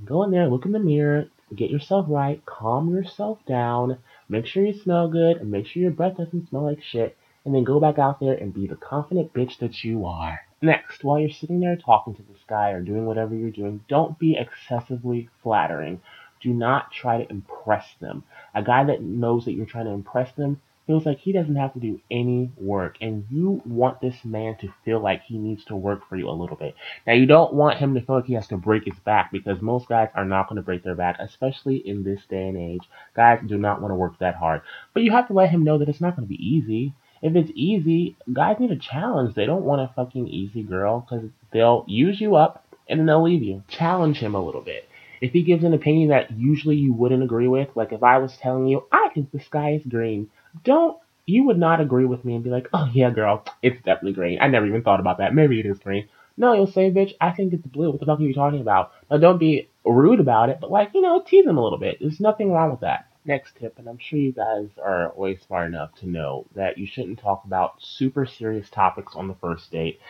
Go 0.05 0.23
in 0.23 0.31
there, 0.31 0.49
look 0.49 0.67
in 0.67 0.73
the 0.73 0.79
mirror, 0.79 1.29
get 1.57 1.71
yourself 1.71 2.07
right, 2.09 2.45
calm 2.45 2.93
yourself 2.93 3.39
down, 3.47 3.99
make 4.29 4.47
sure 4.47 4.65
you 4.65 4.79
smell 4.79 5.09
good, 5.09 5.39
and 5.39 5.51
make 5.51 5.67
sure 5.67 5.83
your 5.83 5.91
breath 5.91 6.19
doesn't 6.19 6.49
smell 6.49 6.65
like 6.65 6.83
shit, 6.83 7.17
and 7.45 7.55
then 7.55 7.65
go 7.65 7.81
back 7.81 7.99
out 7.99 8.21
there 8.21 8.35
and 8.35 8.53
be 8.53 8.67
the 8.67 8.77
confident 8.77 9.33
bitch 9.33 9.59
that 9.59 9.83
you 9.83 10.05
are. 10.05 10.41
Next, 10.63 11.03
while 11.03 11.19
you're 11.19 11.31
sitting 11.31 11.61
there 11.61 11.77
talking 11.77 12.15
to 12.15 12.23
this 12.23 12.43
guy 12.47 12.73
or 12.73 12.83
doing 12.83 13.07
whatever 13.07 13.35
you're 13.35 13.51
doing, 13.51 13.83
don't 13.89 14.19
be 14.19 14.37
excessively 14.37 15.31
flattering. 15.43 16.03
Do 16.43 16.53
not 16.53 16.93
try 16.93 17.23
to 17.23 17.31
impress 17.31 17.95
them. 17.99 18.25
A 18.55 18.63
guy 18.63 18.85
that 18.85 19.01
knows 19.01 19.47
that 19.47 19.53
you're 19.53 19.65
trying 19.65 19.87
to 19.87 19.93
impress 19.93 20.33
them 20.33 20.61
feels 20.87 21.07
like 21.07 21.19
he 21.19 21.33
doesn't 21.33 21.57
have 21.57 21.73
to 21.73 21.81
do 21.81 22.01
any 22.11 22.51
work, 22.57 22.97
and 23.01 23.25
you 23.31 23.63
want 23.65 24.01
this 24.01 24.25
man 24.25 24.57
to 24.57 24.75
feel 24.85 25.01
like 25.01 25.23
he 25.23 25.39
needs 25.39 25.65
to 25.65 25.77
work 25.77 26.07
for 26.09 26.17
you 26.17 26.29
a 26.29 26.33
little 26.33 26.57
bit. 26.57 26.75
Now, 27.07 27.13
you 27.15 27.27
don't 27.27 27.55
want 27.55 27.79
him 27.79 27.95
to 27.95 28.01
feel 28.01 28.17
like 28.17 28.27
he 28.27 28.35
has 28.35 28.49
to 28.49 28.57
break 28.57 28.85
his 28.85 28.99
back 28.99 29.31
because 29.33 29.63
most 29.63 29.89
guys 29.89 30.09
are 30.15 30.25
not 30.25 30.49
going 30.49 30.57
to 30.57 30.63
break 30.63 30.83
their 30.83 30.95
back, 30.95 31.17
especially 31.21 31.77
in 31.77 32.03
this 32.03 32.21
day 32.29 32.49
and 32.49 32.59
age. 32.59 32.83
Guys 33.15 33.41
do 33.47 33.57
not 33.57 33.81
want 33.81 33.93
to 33.93 33.97
work 33.97 34.19
that 34.19 34.35
hard. 34.35 34.63
But 34.93 35.05
you 35.05 35.13
have 35.13 35.29
to 35.29 35.33
let 35.33 35.51
him 35.51 35.65
know 35.65 35.79
that 35.79 35.89
it's 35.89 36.01
not 36.01 36.17
going 36.17 36.27
to 36.27 36.35
be 36.35 36.45
easy. 36.45 36.93
If 37.23 37.37
it's 37.37 37.51
easy, 37.55 38.17
guys 38.33 38.59
need 38.59 38.71
a 38.71 38.77
challenge. 38.77 39.35
They 39.35 39.47
don't 39.47 39.65
want 39.65 39.83
a 39.83 39.93
fucking 39.95 40.29
easy 40.29 40.63
girl 40.63 41.01
because 41.01 41.29
they'll 41.53 41.85
use 41.87 42.21
you 42.21 42.37
up 42.37 42.65
and 42.89 42.99
then 42.99 43.07
they'll 43.07 43.23
leave 43.23 43.43
you. 43.43 43.63
Challenge 43.69 44.17
him 44.17 44.35
a 44.35 44.43
little 44.43 44.63
bit. 44.63 44.89
If 45.21 45.33
he 45.33 45.43
gives 45.43 45.65
an 45.65 45.75
opinion 45.75 46.09
that 46.09 46.31
usually 46.31 46.77
you 46.77 46.95
wouldn't 46.95 47.23
agree 47.23 47.47
with, 47.47 47.69
like 47.75 47.93
if 47.93 48.03
I 48.03 48.19
was 48.19 48.37
telling 48.39 48.69
you, 48.69 48.85
I 48.91 49.11
think 49.13 49.31
the 49.31 49.41
sky 49.41 49.73
is 49.73 49.85
green, 49.85 50.31
don't, 50.65 50.97
you 51.27 51.45
would 51.45 51.59
not 51.59 51.83
agree 51.83 52.07
with 52.07 52.25
me 52.25 52.35
and 52.35 52.43
be 52.43 52.49
like, 52.49 52.69
oh 52.73 52.89
yeah, 52.95 53.11
girl, 53.11 53.45
it's 53.63 53.77
definitely 53.83 54.15
green. 54.15 54.39
I 54.41 54.49
never 54.49 54.67
even 54.67 54.83
thought 54.83 55.01
about 55.01 55.19
that. 55.19 55.35
Maybe 55.35 55.61
it 55.61 55.67
is 55.67 55.79
green. 55.79 56.09
No, 56.39 56.55
you'll 56.55 56.73
say, 56.73 56.91
bitch, 56.91 57.13
I 57.21 57.33
think 57.33 57.53
it's 57.53 57.67
blue. 57.67 57.91
What 57.91 58.01
the 58.01 58.07
fuck 58.07 58.19
are 58.19 58.23
you 58.23 58.33
talking 58.33 58.63
about? 58.63 58.93
Now 59.11 59.19
don't 59.19 59.39
be 59.39 59.69
rude 59.85 60.21
about 60.21 60.49
it, 60.49 60.57
but 60.59 60.71
like, 60.71 60.93
you 60.95 61.03
know, 61.03 61.21
tease 61.21 61.45
him 61.45 61.59
a 61.59 61.63
little 61.63 61.79
bit. 61.79 61.99
There's 62.01 62.19
nothing 62.19 62.51
wrong 62.51 62.71
with 62.71 62.81
that 62.81 63.10
next 63.25 63.57
tip, 63.57 63.79
and 63.79 63.89
I'm 63.89 63.99
sure 63.99 64.19
you 64.19 64.33
guys 64.33 64.69
are 64.83 65.13
way 65.17 65.37
smart 65.37 65.69
enough 65.69 65.95
to 66.01 66.09
know 66.09 66.47
that 66.55 66.79
you 66.79 66.87
shouldn't 66.87 67.19
talk 67.19 67.45
about 67.45 67.75
super 67.81 68.27
serious 68.27 68.71
topics 68.71 69.15
on 69.15 69.29
the 69.29 69.35
first 69.35 69.71
date 69.71 70.01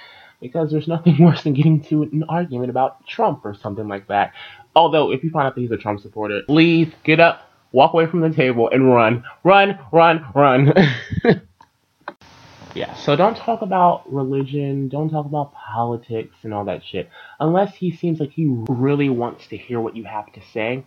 because 0.40 0.71
there's 0.71 0.88
nothing 0.88 1.17
worse 1.21 1.43
than 1.43 1.55
getting 1.55 1.83
to 1.85 2.02
an 2.02 2.25
argument 2.29 2.71
about 2.71 3.07
Trump 3.07 3.45
or 3.45 3.55
something 3.55 3.88
like 3.88 4.09
that. 4.09 4.33
Although, 4.75 5.12
if 5.12 5.25
you 5.25 5.31
find 5.31 5.47
out 5.47 5.55
that 5.55 5.61
he's 5.61 5.71
a 5.71 5.76
Trump 5.76 6.00
supporter, 6.00 6.43
leave, 6.49 6.95
get 7.05 7.21
up, 7.21 7.50
walk 7.73 7.93
away 7.93 8.07
from 8.07 8.21
the 8.21 8.31
table, 8.31 8.69
and 8.71 8.93
run. 8.93 9.25
Run, 9.45 9.79
run, 9.93 10.25
run. 10.35 10.73
yeah, 12.75 12.95
so 12.95 13.17
don't 13.17 13.37
talk 13.37 13.62
about 13.62 14.11
religion, 14.12 14.88
don't 14.88 15.11
talk 15.11 15.26
about 15.26 15.52
politics 15.52 16.37
and 16.45 16.55
all 16.55 16.64
that 16.67 16.85
shit. 16.85 17.11
Unless 17.40 17.75
he 17.75 17.90
seems 17.90 18.21
like 18.21 18.31
he 18.31 18.47
really 18.69 19.09
wants 19.09 19.49
to 19.49 19.57
hear 19.57 19.81
what 19.81 19.97
you 19.97 20.05
have 20.05 20.33
to 20.35 20.40
say 20.52 20.85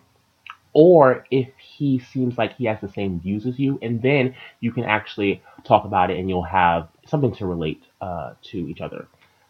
or 0.73 1.25
if 1.31 1.49
he 1.57 1.99
seems 1.99 2.37
like 2.37 2.55
he 2.55 2.65
has 2.65 2.79
the 2.81 2.89
same 2.89 3.19
views 3.19 3.45
as 3.45 3.59
you, 3.59 3.79
and 3.81 4.01
then 4.01 4.35
you 4.59 4.71
can 4.71 4.83
actually 4.83 5.41
talk 5.63 5.85
about 5.85 6.11
it 6.11 6.19
and 6.19 6.29
you'll 6.29 6.43
have 6.43 6.89
something 7.07 7.33
to 7.35 7.45
relate 7.45 7.83
uh, 8.01 8.33
to 8.43 8.57
each 8.57 8.81
other. 8.81 9.07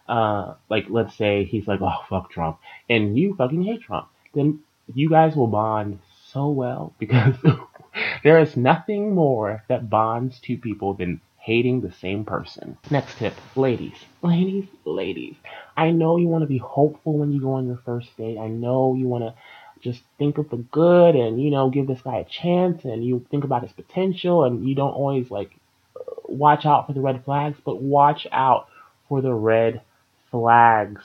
Uh, 0.07 0.53
like, 0.69 0.85
let's 0.89 1.15
say 1.15 1.45
he's 1.45 1.67
like, 1.67 1.81
oh, 1.81 2.03
fuck 2.09 2.29
Trump, 2.29 2.59
and 2.89 3.17
you 3.17 3.35
fucking 3.35 3.63
hate 3.63 3.81
Trump. 3.81 4.07
then 4.33 4.59
you 4.93 5.09
guys 5.09 5.35
will 5.35 5.47
bond 5.47 5.99
so 6.31 6.49
well 6.49 6.93
because 6.99 7.35
there 8.23 8.39
is 8.39 8.57
nothing 8.57 9.15
more 9.15 9.63
that 9.69 9.89
bonds 9.89 10.39
two 10.39 10.57
people 10.57 10.93
than 10.93 11.21
hating 11.37 11.81
the 11.81 11.91
same 11.91 12.23
person. 12.23 12.77
Next 12.89 13.17
tip, 13.17 13.33
ladies, 13.55 13.97
ladies, 14.21 14.65
ladies. 14.85 15.35
I 15.75 15.91
know 15.91 16.17
you 16.17 16.27
want 16.27 16.43
to 16.43 16.47
be 16.47 16.57
hopeful 16.57 17.17
when 17.17 17.33
you 17.33 17.41
go 17.41 17.53
on 17.53 17.67
your 17.67 17.81
first 17.85 18.15
date. 18.17 18.37
I 18.37 18.47
know 18.47 18.95
you 18.95 19.07
want 19.07 19.25
to 19.25 19.33
just 19.83 20.01
think 20.17 20.37
of 20.37 20.49
the 20.49 20.57
good 20.57 21.15
and 21.15 21.41
you 21.41 21.51
know 21.51 21.69
give 21.69 21.87
this 21.87 22.01
guy 22.01 22.17
a 22.17 22.23
chance 22.23 22.85
and 22.85 23.05
you 23.05 23.25
think 23.29 23.43
about 23.43 23.63
his 23.63 23.73
potential 23.73 24.45
and 24.45 24.67
you 24.67 24.73
don't 24.73 24.93
always 24.93 25.29
like 25.29 25.51
watch 26.27 26.65
out 26.65 26.87
for 26.87 26.93
the 26.93 27.01
red 27.01 27.23
flags, 27.23 27.57
but 27.63 27.81
watch 27.81 28.27
out 28.31 28.67
for 29.07 29.21
the 29.21 29.33
red 29.33 29.81
flags. 30.31 31.01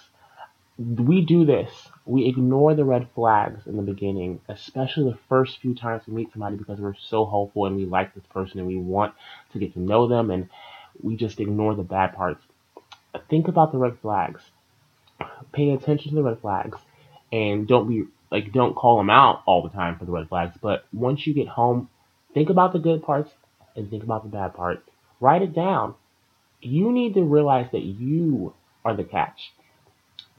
We 0.79 1.23
do 1.23 1.45
this. 1.45 1.71
We 2.07 2.27
ignore 2.27 2.75
the 2.75 2.85
red 2.85 3.09
flags 3.15 3.67
in 3.67 3.77
the 3.77 3.83
beginning, 3.83 4.41
especially 4.49 5.11
the 5.11 5.19
first 5.29 5.61
few 5.61 5.75
times 5.75 6.03
we 6.07 6.15
meet 6.15 6.33
somebody 6.33 6.57
because 6.57 6.79
we're 6.79 6.95
so 6.95 7.25
hopeful 7.25 7.67
and 7.67 7.77
we 7.77 7.85
like 7.85 8.15
this 8.15 8.25
person 8.33 8.61
and 8.61 8.69
we 8.69 8.77
want 8.77 9.15
to 9.53 9.59
get 9.59 9.75
to 9.75 9.81
know 9.81 10.07
them 10.07 10.31
and 10.31 10.49
we 11.03 11.17
just 11.17 11.41
ignore 11.41 11.75
the 11.75 11.83
bad 11.83 12.15
parts. 12.15 12.43
Think 13.29 13.49
about 13.49 13.73
the 13.73 13.79
red 13.79 13.99
flags. 14.01 14.41
Pay 15.53 15.71
attention 15.71 16.11
to 16.11 16.17
the 16.17 16.23
red 16.23 16.41
flags 16.41 16.79
and 17.33 17.67
don't 17.67 17.89
be 17.89 18.05
like 18.31 18.53
don't 18.53 18.75
call 18.75 18.99
them 18.99 19.11
out 19.11 19.43
all 19.47 19.63
the 19.63 19.71
time 19.71 19.99
for 19.99 20.05
the 20.05 20.13
red 20.13 20.29
flags, 20.29 20.57
but 20.61 20.85
once 20.93 21.27
you 21.27 21.35
get 21.35 21.49
home, 21.49 21.89
think 22.35 22.51
about 22.51 22.73
the 22.73 22.79
good 22.79 23.03
parts 23.03 23.31
and 23.77 23.91
think 23.91 24.03
about 24.03 24.23
the 24.23 24.29
bad 24.29 24.55
parts. 24.55 24.83
Write 25.21 25.43
it 25.43 25.55
down. 25.55 25.95
You 26.61 26.93
need 26.93 27.15
to 27.15 27.23
realize 27.23 27.69
that 27.73 27.83
you 27.83 28.55
are 28.85 28.97
the 28.97 29.05
catch. 29.05 29.53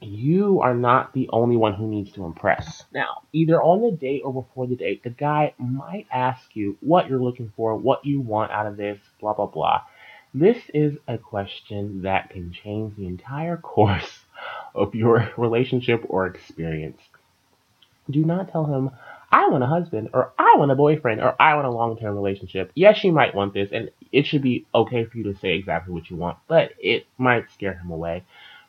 You 0.00 0.60
are 0.60 0.74
not 0.74 1.12
the 1.12 1.28
only 1.30 1.56
one 1.56 1.74
who 1.74 1.86
needs 1.86 2.12
to 2.12 2.24
impress. 2.24 2.84
Now, 2.92 3.22
either 3.32 3.62
on 3.62 3.82
the 3.82 3.94
date 3.94 4.22
or 4.24 4.32
before 4.32 4.66
the 4.66 4.76
date, 4.76 5.02
the 5.02 5.10
guy 5.10 5.52
might 5.58 6.06
ask 6.10 6.40
you 6.54 6.78
what 6.80 7.08
you're 7.08 7.20
looking 7.20 7.52
for, 7.54 7.76
what 7.76 8.04
you 8.04 8.20
want 8.20 8.50
out 8.50 8.66
of 8.66 8.76
this, 8.78 8.98
blah, 9.20 9.34
blah, 9.34 9.46
blah. 9.46 9.82
This 10.32 10.56
is 10.72 10.96
a 11.06 11.18
question 11.18 12.02
that 12.02 12.30
can 12.30 12.52
change 12.52 12.96
the 12.96 13.06
entire 13.06 13.56
course 13.74 14.20
of 14.74 14.94
your 14.94 15.30
relationship 15.36 16.04
or 16.08 16.26
experience. 16.26 17.00
Do 18.10 18.24
not 18.24 18.50
tell 18.50 18.66
him, 18.66 18.90
I 19.32 19.48
want 19.48 19.62
a 19.62 19.66
husband, 19.66 20.10
or 20.12 20.32
I 20.38 20.54
want 20.56 20.70
a 20.70 20.74
boyfriend, 20.74 21.20
or 21.20 21.34
I 21.40 21.54
want 21.54 21.66
a 21.66 21.70
long 21.70 21.96
term 21.96 22.16
relationship. 22.16 22.72
Yes, 22.74 23.04
you 23.04 23.12
might 23.12 23.34
want 23.34 23.54
this, 23.54 23.70
and 23.72 23.90
it 24.10 24.26
should 24.26 24.42
be 24.42 24.66
okay 24.74 25.04
for 25.04 25.18
you 25.18 25.24
to 25.24 25.36
say 25.38 25.54
exactly 25.54 25.94
what 25.94 26.10
you 26.10 26.16
want, 26.16 26.38
but 26.48 26.72
it 26.78 27.06
might 27.16 27.50
scare 27.52 27.74
him 27.74 27.90
away. 27.90 28.24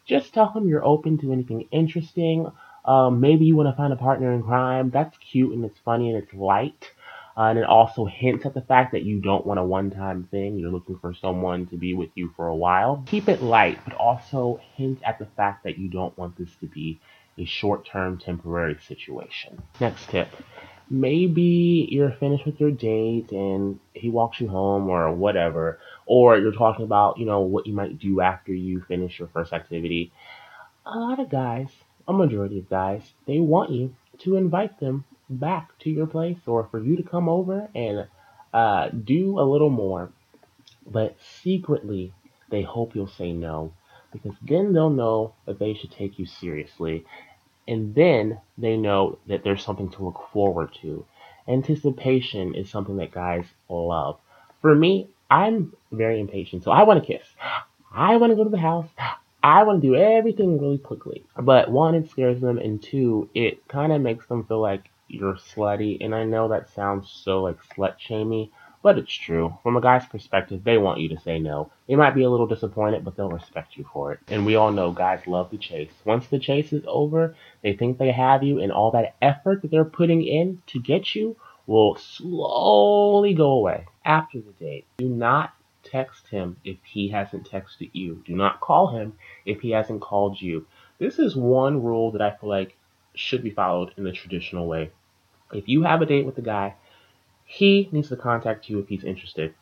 Just 0.06 0.34
tell 0.34 0.52
him 0.52 0.68
you're 0.68 0.86
open 0.86 1.18
to 1.20 1.32
anything 1.32 1.68
interesting. 1.72 2.52
Um, 2.86 3.20
maybe 3.20 3.46
you 3.46 3.56
want 3.56 3.70
to 3.70 3.78
find 3.78 3.94
a 3.94 3.98
partner 3.98 4.34
in 4.34 4.44
crime. 4.44 4.90
That's 4.90 5.16
cute 5.18 5.54
and 5.54 5.64
it's 5.64 5.80
funny 5.80 6.10
and 6.10 6.22
it's 6.22 6.34
light. 6.34 6.92
Uh, 7.38 7.44
and 7.44 7.60
it 7.60 7.66
also 7.66 8.06
hints 8.06 8.46
at 8.46 8.54
the 8.54 8.62
fact 8.62 8.92
that 8.92 9.04
you 9.04 9.20
don't 9.22 9.46
want 9.46 9.60
a 9.60 9.64
one 9.64 9.90
time 9.90 10.28
thing. 10.32 10.58
You're 10.58 10.72
looking 10.72 10.98
for 10.98 11.14
someone 11.14 11.68
to 11.68 11.78
be 11.78 11.94
with 11.94 12.10
you 12.16 12.34
for 12.36 12.48
a 12.48 12.56
while. 12.56 13.04
Keep 13.06 13.30
it 13.30 13.42
light, 13.42 13.80
but 13.86 13.94
also 13.94 14.60
hint 14.76 15.00
at 15.04 15.18
the 15.18 15.28
fact 15.38 15.64
that 15.64 15.78
you 15.78 15.88
don't 15.88 16.18
want 16.18 16.38
this 16.38 16.54
to 16.60 16.66
be 16.66 17.00
a 17.42 17.46
short 17.46 17.86
term 17.86 18.18
temporary 18.18 18.78
situation. 18.88 19.62
Next 19.80 20.10
tip. 20.10 20.30
Maybe 20.90 21.88
you're 21.90 22.12
finished 22.12 22.46
with 22.46 22.60
your 22.60 22.72
date 22.72 23.32
and 23.32 23.80
he 23.94 24.10
walks 24.10 24.42
you 24.42 24.50
home 24.50 24.90
or 24.90 25.14
whatever, 25.14 25.80
or 26.06 26.38
you're 26.38 26.52
talking 26.52 26.84
about, 26.84 27.18
you 27.18 27.26
know, 27.26 27.40
what 27.40 27.66
you 27.66 27.74
might 27.74 27.98
do 27.98 28.20
after 28.20 28.54
you 28.54 28.84
finish 28.88 29.18
your 29.18 29.30
first 29.30 29.54
activity. 29.54 30.12
A 30.86 30.98
lot 30.98 31.20
of 31.20 31.30
guys, 31.30 31.70
a 32.08 32.14
majority 32.14 32.60
of 32.60 32.70
guys, 32.70 33.04
they 33.26 33.40
want 33.40 33.72
you 33.72 33.96
to 34.20 34.36
invite 34.36 34.80
them 34.80 35.06
back 35.30 35.78
to 35.80 35.90
your 35.90 36.08
place 36.08 36.40
or 36.46 36.68
for 36.70 36.84
you 36.84 36.98
to 36.98 37.04
come 37.04 37.30
over 37.30 37.70
and 37.74 38.08
uh, 38.54 38.90
do 38.90 39.40
a 39.40 39.50
little 39.50 39.70
more. 39.70 40.12
But 40.86 41.16
secretly, 41.42 42.14
they 42.50 42.64
hope 42.64 42.96
you'll 42.96 43.08
say 43.08 43.32
no 43.32 43.74
because 44.12 44.34
then 44.42 44.74
they'll 44.74 44.90
know 44.90 45.34
that 45.46 45.60
they 45.60 45.74
should 45.74 45.92
take 45.92 46.20
you 46.20 46.26
seriously. 46.26 47.06
And 47.72 47.96
then 47.96 48.38
they 48.58 48.76
know 48.76 49.18
that 49.28 49.46
there's 49.46 49.64
something 49.64 49.90
to 49.92 50.04
look 50.04 50.28
forward 50.34 50.74
to. 50.82 51.06
Anticipation 51.48 52.54
is 52.54 52.70
something 52.70 52.98
that 52.98 53.14
guys 53.14 53.46
love. 53.70 54.20
For 54.62 54.76
me, 54.76 55.08
I'm 55.30 55.72
very 55.90 56.20
impatient, 56.20 56.66
so 56.66 56.72
I 56.72 56.84
want 56.84 57.02
to 57.02 57.08
kiss. 57.08 57.26
I 57.94 58.18
want 58.18 58.32
to 58.32 58.36
go 58.36 58.44
to 58.44 58.50
the 58.50 58.58
house. 58.58 58.90
I 59.42 59.64
want 59.64 59.82
to 59.82 59.88
do 59.88 59.96
everything 59.96 60.60
really 60.60 60.80
quickly. 60.80 61.24
But 61.38 61.72
one, 61.72 61.96
it 61.96 62.10
scares 62.10 62.42
them, 62.42 62.58
and 62.58 62.84
two, 62.84 63.30
it 63.34 63.66
kind 63.70 63.94
of 63.94 64.02
makes 64.02 64.28
them 64.28 64.44
feel 64.44 64.60
like 64.60 64.90
you're 65.08 65.36
slutty. 65.36 66.04
And 66.04 66.14
I 66.14 66.26
know 66.26 66.50
that 66.50 66.74
sounds 66.76 67.10
so 67.24 67.42
like 67.42 67.58
slut 67.64 68.00
shamey, 68.00 68.52
but 68.82 68.98
it's 68.98 69.14
true. 69.14 69.58
From 69.64 69.78
a 69.78 69.82
guy's 69.82 70.06
perspective, 70.06 70.64
they 70.64 70.78
want 70.78 71.00
you 71.00 71.10
to 71.10 71.20
say 71.20 71.40
no. 71.40 71.72
They 71.88 71.96
might 71.96 72.16
be 72.16 72.24
a 72.24 72.30
little 72.30 72.48
disappointed, 72.48 73.06
but 73.06 73.16
they'll 73.16 73.30
respect 73.30 73.78
you 73.78 73.86
for 73.94 74.14
it. 74.14 74.20
And 74.28 74.46
we 74.46 74.56
all 74.56 74.72
know 74.72 74.92
guys 74.92 75.28
love 75.28 75.52
the 75.52 75.58
chase. 75.58 75.92
Once 76.06 76.28
the 76.28 76.40
chase 76.40 76.74
is 76.74 76.84
over, 76.88 77.36
they 77.62 77.74
think 77.74 77.98
they 77.98 78.12
have 78.12 78.44
you, 78.44 78.60
and 78.60 78.72
all 78.72 78.92
that 78.92 79.16
effort 79.22 79.62
that 79.62 79.72
they're 79.72 79.86
putting 79.86 80.26
in 80.26 80.62
to 80.68 80.80
get 80.80 81.16
you 81.16 81.36
will 81.68 81.96
slowly 81.96 83.34
go 83.34 83.52
away 83.52 83.86
after 84.04 84.40
the 84.40 84.52
date. 84.54 84.86
Do 84.98 85.10
not 85.10 85.54
text 85.84 86.28
him 86.28 86.58
if 86.64 86.78
he 86.84 87.10
hasn't 87.10 87.50
texted 87.50 87.90
you. 87.94 88.24
Do 88.26 88.36
not 88.36 88.60
call 88.60 88.96
him 88.96 89.14
if 89.46 89.62
he 89.62 89.72
hasn't 89.72 90.02
called 90.02 90.42
you. 90.42 90.66
This 91.00 91.20
is 91.20 91.36
one 91.36 91.84
rule 91.84 92.12
that 92.12 92.22
I 92.22 92.32
feel 92.32 92.50
like 92.50 92.76
should 93.14 93.44
be 93.44 93.50
followed 93.50 93.94
in 93.98 94.04
the 94.04 94.12
traditional 94.12 94.68
way. 94.68 94.92
If 95.54 95.68
you 95.68 95.84
have 95.84 96.02
a 96.02 96.06
date 96.06 96.26
with 96.26 96.38
a 96.38 96.44
guy 96.44 96.76
he 97.52 97.90
needs 97.92 98.08
to 98.08 98.16
contact 98.16 98.70
you 98.70 98.80
if 98.80 98.88
he's 98.88 99.04
interested. 99.04 99.54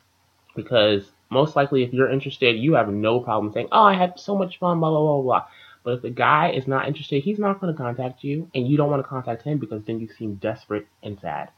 Because 0.55 1.09
most 1.31 1.55
likely, 1.55 1.83
if 1.83 1.91
you're 1.91 2.09
interested, 2.09 2.55
you 2.55 2.73
have 2.73 2.87
no 2.87 3.19
problem 3.19 3.51
saying, 3.51 3.69
Oh, 3.71 3.83
I 3.83 3.95
had 3.95 4.19
so 4.19 4.37
much 4.37 4.59
fun, 4.59 4.79
blah, 4.79 4.91
blah, 4.91 4.99
blah, 4.99 5.21
blah. 5.23 5.45
But 5.83 5.93
if 5.95 6.01
the 6.03 6.11
guy 6.11 6.51
is 6.51 6.67
not 6.67 6.87
interested, 6.87 7.23
he's 7.23 7.39
not 7.39 7.59
going 7.59 7.73
to 7.73 7.77
contact 7.77 8.23
you, 8.23 8.47
and 8.53 8.67
you 8.67 8.77
don't 8.77 8.91
want 8.91 9.01
to 9.01 9.09
contact 9.09 9.41
him 9.41 9.57
because 9.57 9.83
then 9.85 9.99
you 9.99 10.07
seem 10.07 10.35
desperate 10.35 10.85
and 11.01 11.19
sad. 11.19 11.49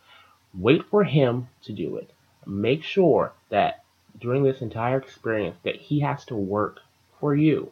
Wait 0.54 0.84
for 0.90 1.04
him 1.04 1.50
to 1.64 1.74
do 1.74 1.98
it. 1.98 2.12
Make 2.46 2.84
sure 2.84 3.34
that 3.50 3.84
during 4.18 4.44
this 4.44 4.62
entire 4.62 5.00
experience 5.00 5.58
that 5.64 5.76
he 5.76 6.00
has 6.00 6.24
to 6.26 6.36
work 6.36 6.80
for 7.20 7.36
you. 7.36 7.72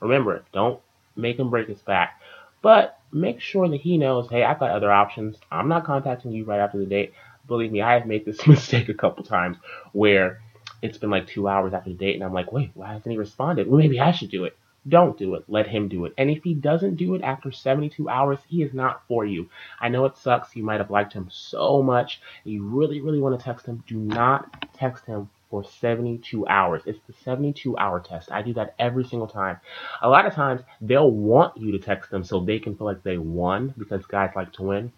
Remember, 0.00 0.42
don't 0.52 0.80
make 1.14 1.38
him 1.38 1.48
break 1.48 1.68
his 1.68 1.82
back, 1.82 2.20
but 2.60 2.98
make 3.12 3.40
sure 3.40 3.68
that 3.68 3.82
he 3.82 3.98
knows, 3.98 4.28
hey, 4.30 4.42
I've 4.42 4.58
got 4.58 4.70
other 4.70 4.90
options. 4.90 5.36
I'm 5.50 5.68
not 5.68 5.84
contacting 5.84 6.32
you 6.32 6.44
right 6.44 6.60
after 6.60 6.78
the 6.78 6.86
date 6.86 7.12
believe 7.50 7.72
me, 7.72 7.82
I 7.82 7.92
have 7.94 8.06
made 8.06 8.24
this 8.24 8.46
mistake 8.46 8.88
a 8.88 8.94
couple 8.94 9.24
times 9.24 9.58
where 9.92 10.40
it's 10.80 10.96
been 10.96 11.10
like 11.10 11.26
two 11.26 11.46
hours 11.46 11.74
after 11.74 11.90
the 11.90 11.96
date 11.96 12.14
and 12.14 12.24
I'm 12.24 12.32
like, 12.32 12.52
wait, 12.52 12.70
why 12.72 12.92
hasn't 12.94 13.10
he 13.10 13.18
responded? 13.18 13.66
Well, 13.66 13.78
maybe 13.78 14.00
I 14.00 14.12
should 14.12 14.30
do 14.30 14.44
it. 14.44 14.56
Don't 14.88 15.18
do 15.18 15.34
it. 15.34 15.44
Let 15.46 15.66
him 15.66 15.88
do 15.88 16.06
it. 16.06 16.14
And 16.16 16.30
if 16.30 16.42
he 16.42 16.54
doesn't 16.54 16.94
do 16.94 17.14
it 17.14 17.22
after 17.22 17.52
72 17.52 18.08
hours, 18.08 18.38
he 18.48 18.62
is 18.62 18.72
not 18.72 19.02
for 19.06 19.26
you. 19.26 19.50
I 19.78 19.90
know 19.90 20.06
it 20.06 20.16
sucks. 20.16 20.56
You 20.56 20.62
might 20.62 20.80
have 20.80 20.90
liked 20.90 21.12
him 21.12 21.28
so 21.30 21.82
much. 21.82 22.22
You 22.44 22.64
really, 22.64 23.02
really 23.02 23.20
want 23.20 23.38
to 23.38 23.44
text 23.44 23.66
him. 23.66 23.84
Do 23.86 23.96
not 23.98 24.72
text 24.72 25.04
him 25.04 25.28
for 25.50 25.64
72 25.64 26.46
hours. 26.46 26.82
It's 26.86 27.00
the 27.06 27.12
72 27.24 27.76
hour 27.76 28.00
test. 28.00 28.32
I 28.32 28.40
do 28.40 28.54
that 28.54 28.74
every 28.78 29.04
single 29.04 29.28
time. 29.28 29.58
A 30.00 30.08
lot 30.08 30.24
of 30.24 30.32
times 30.32 30.62
they'll 30.80 31.10
want 31.10 31.58
you 31.58 31.72
to 31.72 31.78
text 31.78 32.10
them 32.10 32.24
so 32.24 32.40
they 32.40 32.58
can 32.58 32.74
feel 32.74 32.86
like 32.86 33.02
they 33.02 33.18
won 33.18 33.74
because 33.76 34.06
guys 34.06 34.30
like 34.34 34.52
to 34.54 34.62
win. 34.62 34.92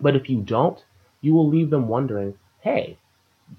But 0.00 0.16
if 0.16 0.28
you 0.28 0.40
don't, 0.40 0.82
you 1.22 1.32
will 1.32 1.48
leave 1.48 1.70
them 1.70 1.88
wondering, 1.88 2.34
hey, 2.60 2.98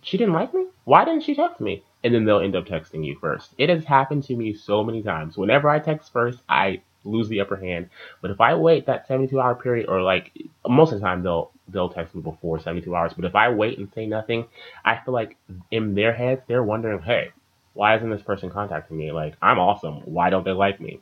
she 0.01 0.17
didn't 0.17 0.33
like 0.33 0.53
me? 0.53 0.67
Why 0.83 1.05
didn't 1.05 1.23
she 1.23 1.33
text 1.33 1.59
me? 1.59 1.83
And 2.03 2.13
then 2.13 2.25
they'll 2.25 2.39
end 2.39 2.55
up 2.55 2.65
texting 2.65 3.05
you 3.05 3.17
first. 3.19 3.51
It 3.57 3.69
has 3.69 3.85
happened 3.85 4.25
to 4.25 4.35
me 4.35 4.53
so 4.53 4.83
many 4.83 5.01
times. 5.01 5.37
Whenever 5.37 5.69
I 5.69 5.79
text 5.79 6.11
first, 6.11 6.39
I 6.47 6.81
lose 7.05 7.29
the 7.29 7.39
upper 7.39 7.55
hand. 7.55 7.89
But 8.21 8.31
if 8.31 8.41
I 8.41 8.55
wait 8.55 8.85
that 8.85 9.07
72 9.07 9.39
hour 9.39 9.55
period, 9.55 9.87
or 9.87 10.01
like 10.01 10.31
most 10.67 10.91
of 10.91 10.99
the 10.99 11.05
time 11.05 11.23
they'll 11.23 11.51
they'll 11.69 11.89
text 11.89 12.13
me 12.13 12.21
before 12.21 12.59
72 12.59 12.93
hours. 12.93 13.13
But 13.13 13.25
if 13.25 13.35
I 13.35 13.49
wait 13.49 13.77
and 13.77 13.91
say 13.93 14.05
nothing, 14.05 14.47
I 14.83 14.99
feel 15.03 15.13
like 15.13 15.37
in 15.71 15.95
their 15.95 16.13
heads 16.13 16.41
they're 16.47 16.63
wondering, 16.63 17.01
hey, 17.01 17.31
why 17.73 17.95
isn't 17.95 18.09
this 18.09 18.21
person 18.21 18.49
contacting 18.49 18.97
me? 18.97 19.11
Like 19.11 19.35
I'm 19.41 19.59
awesome. 19.59 20.01
Why 20.05 20.29
don't 20.29 20.45
they 20.45 20.51
like 20.51 20.81
me? 20.81 20.99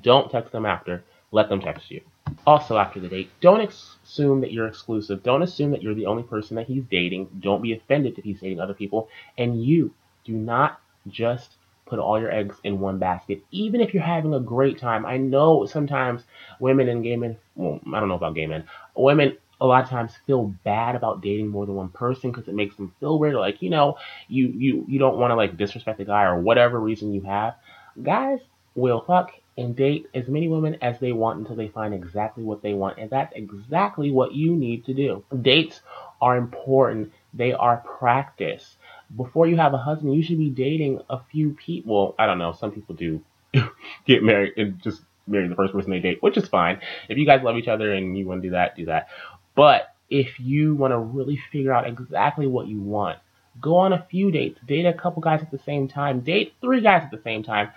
Don't 0.00 0.30
text 0.30 0.52
them 0.52 0.66
after. 0.66 1.04
Let 1.30 1.48
them 1.48 1.60
text 1.60 1.90
you. 1.90 2.02
Also, 2.46 2.76
after 2.76 3.00
the 3.00 3.08
date, 3.08 3.30
don't 3.40 3.60
assume 3.60 4.40
that 4.40 4.52
you're 4.52 4.66
exclusive. 4.66 5.22
Don't 5.22 5.42
assume 5.42 5.70
that 5.72 5.82
you're 5.82 5.94
the 5.94 6.06
only 6.06 6.22
person 6.22 6.56
that 6.56 6.66
he's 6.66 6.84
dating. 6.90 7.28
Don't 7.40 7.62
be 7.62 7.72
offended 7.72 8.18
if 8.18 8.24
he's 8.24 8.40
dating 8.40 8.60
other 8.60 8.74
people. 8.74 9.08
And 9.38 9.64
you 9.64 9.92
do 10.24 10.32
not 10.32 10.80
just 11.08 11.56
put 11.86 11.98
all 11.98 12.18
your 12.18 12.32
eggs 12.32 12.56
in 12.64 12.80
one 12.80 12.98
basket, 12.98 13.44
even 13.50 13.80
if 13.80 13.92
you're 13.92 14.02
having 14.02 14.34
a 14.34 14.40
great 14.40 14.78
time. 14.78 15.04
I 15.04 15.16
know 15.16 15.66
sometimes 15.66 16.22
women 16.60 16.88
and 16.88 17.02
gay 17.02 17.16
men, 17.16 17.36
well, 17.54 17.80
I 17.92 18.00
don't 18.00 18.08
know 18.08 18.14
about 18.14 18.34
gay 18.34 18.46
men, 18.46 18.64
women 18.94 19.36
a 19.60 19.66
lot 19.66 19.84
of 19.84 19.90
times 19.90 20.12
feel 20.26 20.44
bad 20.64 20.96
about 20.96 21.20
dating 21.22 21.48
more 21.48 21.66
than 21.66 21.76
one 21.76 21.90
person 21.90 22.32
because 22.32 22.48
it 22.48 22.54
makes 22.54 22.74
them 22.76 22.92
feel 22.98 23.18
weird. 23.18 23.34
Like, 23.34 23.62
you 23.62 23.70
know, 23.70 23.96
you, 24.26 24.48
you, 24.48 24.84
you 24.88 24.98
don't 24.98 25.18
want 25.18 25.30
to 25.30 25.36
like 25.36 25.56
disrespect 25.56 25.98
the 25.98 26.04
guy 26.04 26.24
or 26.24 26.40
whatever 26.40 26.80
reason 26.80 27.14
you 27.14 27.20
have. 27.22 27.54
Guys 28.02 28.40
will 28.74 29.02
fuck 29.02 29.30
and 29.56 29.76
date 29.76 30.08
as 30.14 30.28
many 30.28 30.48
women 30.48 30.76
as 30.80 30.98
they 30.98 31.12
want 31.12 31.38
until 31.38 31.56
they 31.56 31.68
find 31.68 31.92
exactly 31.92 32.42
what 32.42 32.62
they 32.62 32.72
want. 32.72 32.98
And 32.98 33.10
that's 33.10 33.32
exactly 33.36 34.10
what 34.10 34.32
you 34.32 34.56
need 34.56 34.84
to 34.86 34.94
do. 34.94 35.24
Dates 35.42 35.80
are 36.20 36.36
important, 36.36 37.12
they 37.34 37.52
are 37.52 37.78
practice. 37.78 38.76
Before 39.14 39.46
you 39.46 39.56
have 39.56 39.74
a 39.74 39.78
husband, 39.78 40.14
you 40.14 40.22
should 40.22 40.38
be 40.38 40.48
dating 40.48 41.00
a 41.10 41.20
few 41.30 41.50
people. 41.50 42.14
I 42.18 42.26
don't 42.26 42.38
know, 42.38 42.52
some 42.52 42.72
people 42.72 42.94
do 42.94 43.22
get 44.06 44.22
married 44.22 44.54
and 44.56 44.80
just 44.82 45.02
marry 45.26 45.48
the 45.48 45.54
first 45.54 45.72
person 45.72 45.90
they 45.90 46.00
date, 46.00 46.22
which 46.22 46.36
is 46.36 46.48
fine. 46.48 46.80
If 47.08 47.18
you 47.18 47.26
guys 47.26 47.42
love 47.42 47.56
each 47.56 47.68
other 47.68 47.92
and 47.92 48.16
you 48.16 48.26
want 48.26 48.42
to 48.42 48.48
do 48.48 48.52
that, 48.52 48.76
do 48.76 48.86
that. 48.86 49.08
But 49.54 49.94
if 50.08 50.40
you 50.40 50.74
want 50.74 50.92
to 50.92 50.98
really 50.98 51.40
figure 51.50 51.72
out 51.72 51.86
exactly 51.86 52.46
what 52.46 52.68
you 52.68 52.80
want, 52.80 53.18
go 53.60 53.76
on 53.76 53.92
a 53.92 54.06
few 54.10 54.30
dates, 54.30 54.58
date 54.66 54.86
a 54.86 54.94
couple 54.94 55.20
guys 55.20 55.42
at 55.42 55.50
the 55.50 55.58
same 55.58 55.88
time, 55.88 56.20
date 56.20 56.54
three 56.62 56.80
guys 56.80 57.02
at 57.02 57.10
the 57.10 57.20
same 57.22 57.42
time 57.42 57.70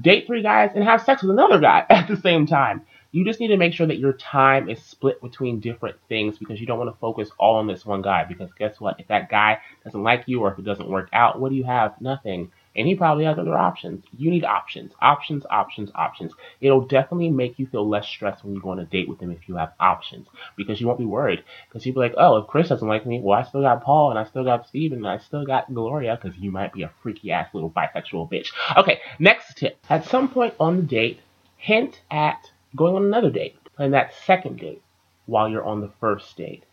date 0.00 0.26
three 0.26 0.42
guys 0.42 0.70
and 0.74 0.84
have 0.84 1.02
sex 1.02 1.22
with 1.22 1.30
another 1.30 1.60
guy 1.60 1.84
at 1.90 2.08
the 2.08 2.16
same 2.16 2.46
time. 2.46 2.82
You 3.10 3.26
just 3.26 3.40
need 3.40 3.48
to 3.48 3.58
make 3.58 3.74
sure 3.74 3.86
that 3.86 3.98
your 3.98 4.14
time 4.14 4.70
is 4.70 4.82
split 4.82 5.20
between 5.20 5.60
different 5.60 5.96
things 6.08 6.38
because 6.38 6.58
you 6.60 6.66
don't 6.66 6.78
want 6.78 6.90
to 6.90 6.98
focus 6.98 7.30
all 7.38 7.56
on 7.56 7.66
this 7.66 7.84
one 7.84 8.00
guy. 8.00 8.24
Because 8.24 8.50
guess 8.58 8.80
what? 8.80 8.98
If 9.00 9.08
that 9.08 9.28
guy 9.28 9.58
doesn't 9.84 10.02
like 10.02 10.24
you 10.26 10.40
or 10.40 10.52
if 10.52 10.58
it 10.58 10.64
doesn't 10.64 10.88
work 10.88 11.10
out, 11.12 11.38
what 11.38 11.50
do 11.50 11.56
you 11.56 11.64
have? 11.64 12.00
Nothing 12.00 12.50
and 12.74 12.88
he 12.88 12.94
probably 12.94 13.24
has 13.24 13.38
other 13.38 13.56
options. 13.56 14.04
You 14.16 14.30
need 14.30 14.44
options, 14.44 14.92
options, 15.00 15.44
options, 15.50 15.90
options. 15.94 16.32
It'll 16.60 16.86
definitely 16.86 17.30
make 17.30 17.58
you 17.58 17.66
feel 17.66 17.88
less 17.88 18.06
stressed 18.06 18.44
when 18.44 18.54
you 18.54 18.60
go 18.60 18.70
on 18.70 18.78
a 18.78 18.84
date 18.84 19.08
with 19.08 19.20
him 19.20 19.30
if 19.30 19.48
you 19.48 19.56
have 19.56 19.72
options 19.78 20.28
because 20.56 20.80
you 20.80 20.86
won't 20.86 20.98
be 20.98 21.04
worried. 21.04 21.44
Because 21.68 21.84
you'll 21.84 21.94
be 21.94 22.00
like, 22.00 22.14
oh, 22.16 22.36
if 22.38 22.46
Chris 22.46 22.68
doesn't 22.68 22.88
like 22.88 23.06
me, 23.06 23.20
well, 23.20 23.38
I 23.38 23.42
still 23.42 23.60
got 23.62 23.82
Paul 23.84 24.10
and 24.10 24.18
I 24.18 24.24
still 24.24 24.44
got 24.44 24.68
Steven 24.68 24.98
and 24.98 25.08
I 25.08 25.18
still 25.18 25.44
got 25.44 25.72
Gloria 25.72 26.18
because 26.20 26.38
you 26.38 26.50
might 26.50 26.72
be 26.72 26.82
a 26.82 26.90
freaky 27.02 27.30
ass 27.30 27.48
little 27.52 27.70
bisexual 27.70 28.30
bitch. 28.30 28.48
Okay, 28.76 29.00
next 29.18 29.58
tip. 29.58 29.78
At 29.90 30.06
some 30.06 30.28
point 30.28 30.54
on 30.58 30.76
the 30.76 30.82
date, 30.82 31.20
hint 31.56 32.00
at 32.10 32.50
going 32.74 32.94
on 32.94 33.04
another 33.04 33.30
date, 33.30 33.56
plan 33.76 33.90
that 33.90 34.14
second 34.24 34.58
date 34.58 34.82
while 35.26 35.48
you're 35.48 35.64
on 35.64 35.80
the 35.80 35.90
first 36.00 36.36
date. 36.36 36.64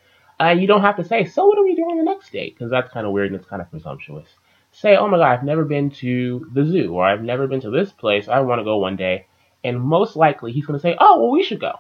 Uh, 0.41 0.51
you 0.51 0.67
don't 0.67 0.81
have 0.81 0.95
to 0.95 1.03
say, 1.03 1.25
so 1.25 1.45
what 1.45 1.57
are 1.57 1.63
we 1.63 1.75
doing 1.75 1.91
on 1.91 1.97
the 1.97 2.03
next 2.03 2.31
date? 2.31 2.55
Because 2.55 2.71
that's 2.71 2.93
kind 2.93 3.05
of 3.05 3.11
weird 3.11 3.29
and 3.29 3.37
it's 3.37 3.49
kind 3.49 3.61
of 3.61 3.69
presumptuous 3.69 4.29
say, 4.71 4.95
oh 4.95 5.07
my 5.07 5.17
god, 5.17 5.31
I've 5.31 5.43
never 5.43 5.65
been 5.65 5.91
to 5.91 6.49
the 6.53 6.65
zoo 6.65 6.93
or 6.93 7.05
I've 7.05 7.23
never 7.23 7.47
been 7.47 7.61
to 7.61 7.69
this 7.69 7.91
place. 7.91 8.27
I 8.27 8.39
want 8.41 8.59
to 8.59 8.63
go 8.63 8.77
one 8.77 8.95
day. 8.95 9.25
And 9.63 9.81
most 9.81 10.15
likely 10.15 10.51
he's 10.51 10.65
going 10.65 10.79
to 10.79 10.81
say, 10.81 10.95
oh, 10.99 11.21
well, 11.21 11.31
we 11.31 11.43
should 11.43 11.59
go. 11.59 11.73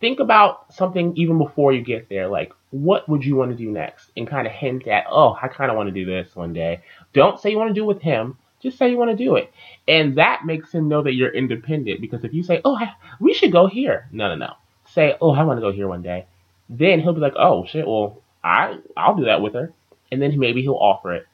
Think 0.00 0.18
about 0.18 0.74
something 0.74 1.16
even 1.16 1.38
before 1.38 1.72
you 1.72 1.82
get 1.82 2.08
there. 2.08 2.26
Like, 2.26 2.52
what 2.70 3.08
would 3.08 3.24
you 3.24 3.36
want 3.36 3.52
to 3.52 3.56
do 3.56 3.70
next? 3.70 4.10
And 4.16 4.26
kind 4.26 4.46
of 4.46 4.52
hint 4.52 4.88
at, 4.88 5.04
oh, 5.08 5.38
I 5.40 5.46
kind 5.48 5.70
of 5.70 5.76
want 5.76 5.88
to 5.88 5.92
do 5.92 6.04
this 6.04 6.34
one 6.34 6.52
day. 6.52 6.82
Don't 7.12 7.38
say 7.38 7.50
you 7.50 7.58
want 7.58 7.70
to 7.70 7.74
do 7.74 7.84
it 7.84 7.94
with 7.94 8.02
him. 8.02 8.36
Just 8.60 8.78
say 8.78 8.90
you 8.90 8.96
want 8.96 9.16
to 9.16 9.24
do 9.24 9.36
it. 9.36 9.52
And 9.86 10.16
that 10.18 10.44
makes 10.44 10.72
him 10.72 10.88
know 10.88 11.02
that 11.02 11.14
you're 11.14 11.32
independent. 11.32 12.00
Because 12.00 12.24
if 12.24 12.34
you 12.34 12.42
say, 12.42 12.60
oh, 12.64 12.78
we 13.20 13.34
should 13.34 13.52
go 13.52 13.68
here. 13.68 14.08
No, 14.10 14.28
no, 14.28 14.34
no. 14.34 14.54
Say, 14.88 15.16
oh, 15.20 15.32
I 15.32 15.44
want 15.44 15.58
to 15.58 15.62
go 15.62 15.72
here 15.72 15.86
one 15.86 16.02
day. 16.02 16.26
Then 16.68 17.00
he'll 17.00 17.12
be 17.12 17.20
like, 17.20 17.36
oh, 17.36 17.64
shit, 17.66 17.86
well, 17.86 18.20
I, 18.42 18.78
I'll 18.96 19.14
do 19.14 19.26
that 19.26 19.42
with 19.42 19.54
her. 19.54 19.72
And 20.10 20.20
then 20.20 20.36
maybe 20.38 20.62
he'll 20.62 20.74
offer 20.74 21.14
it 21.14 21.26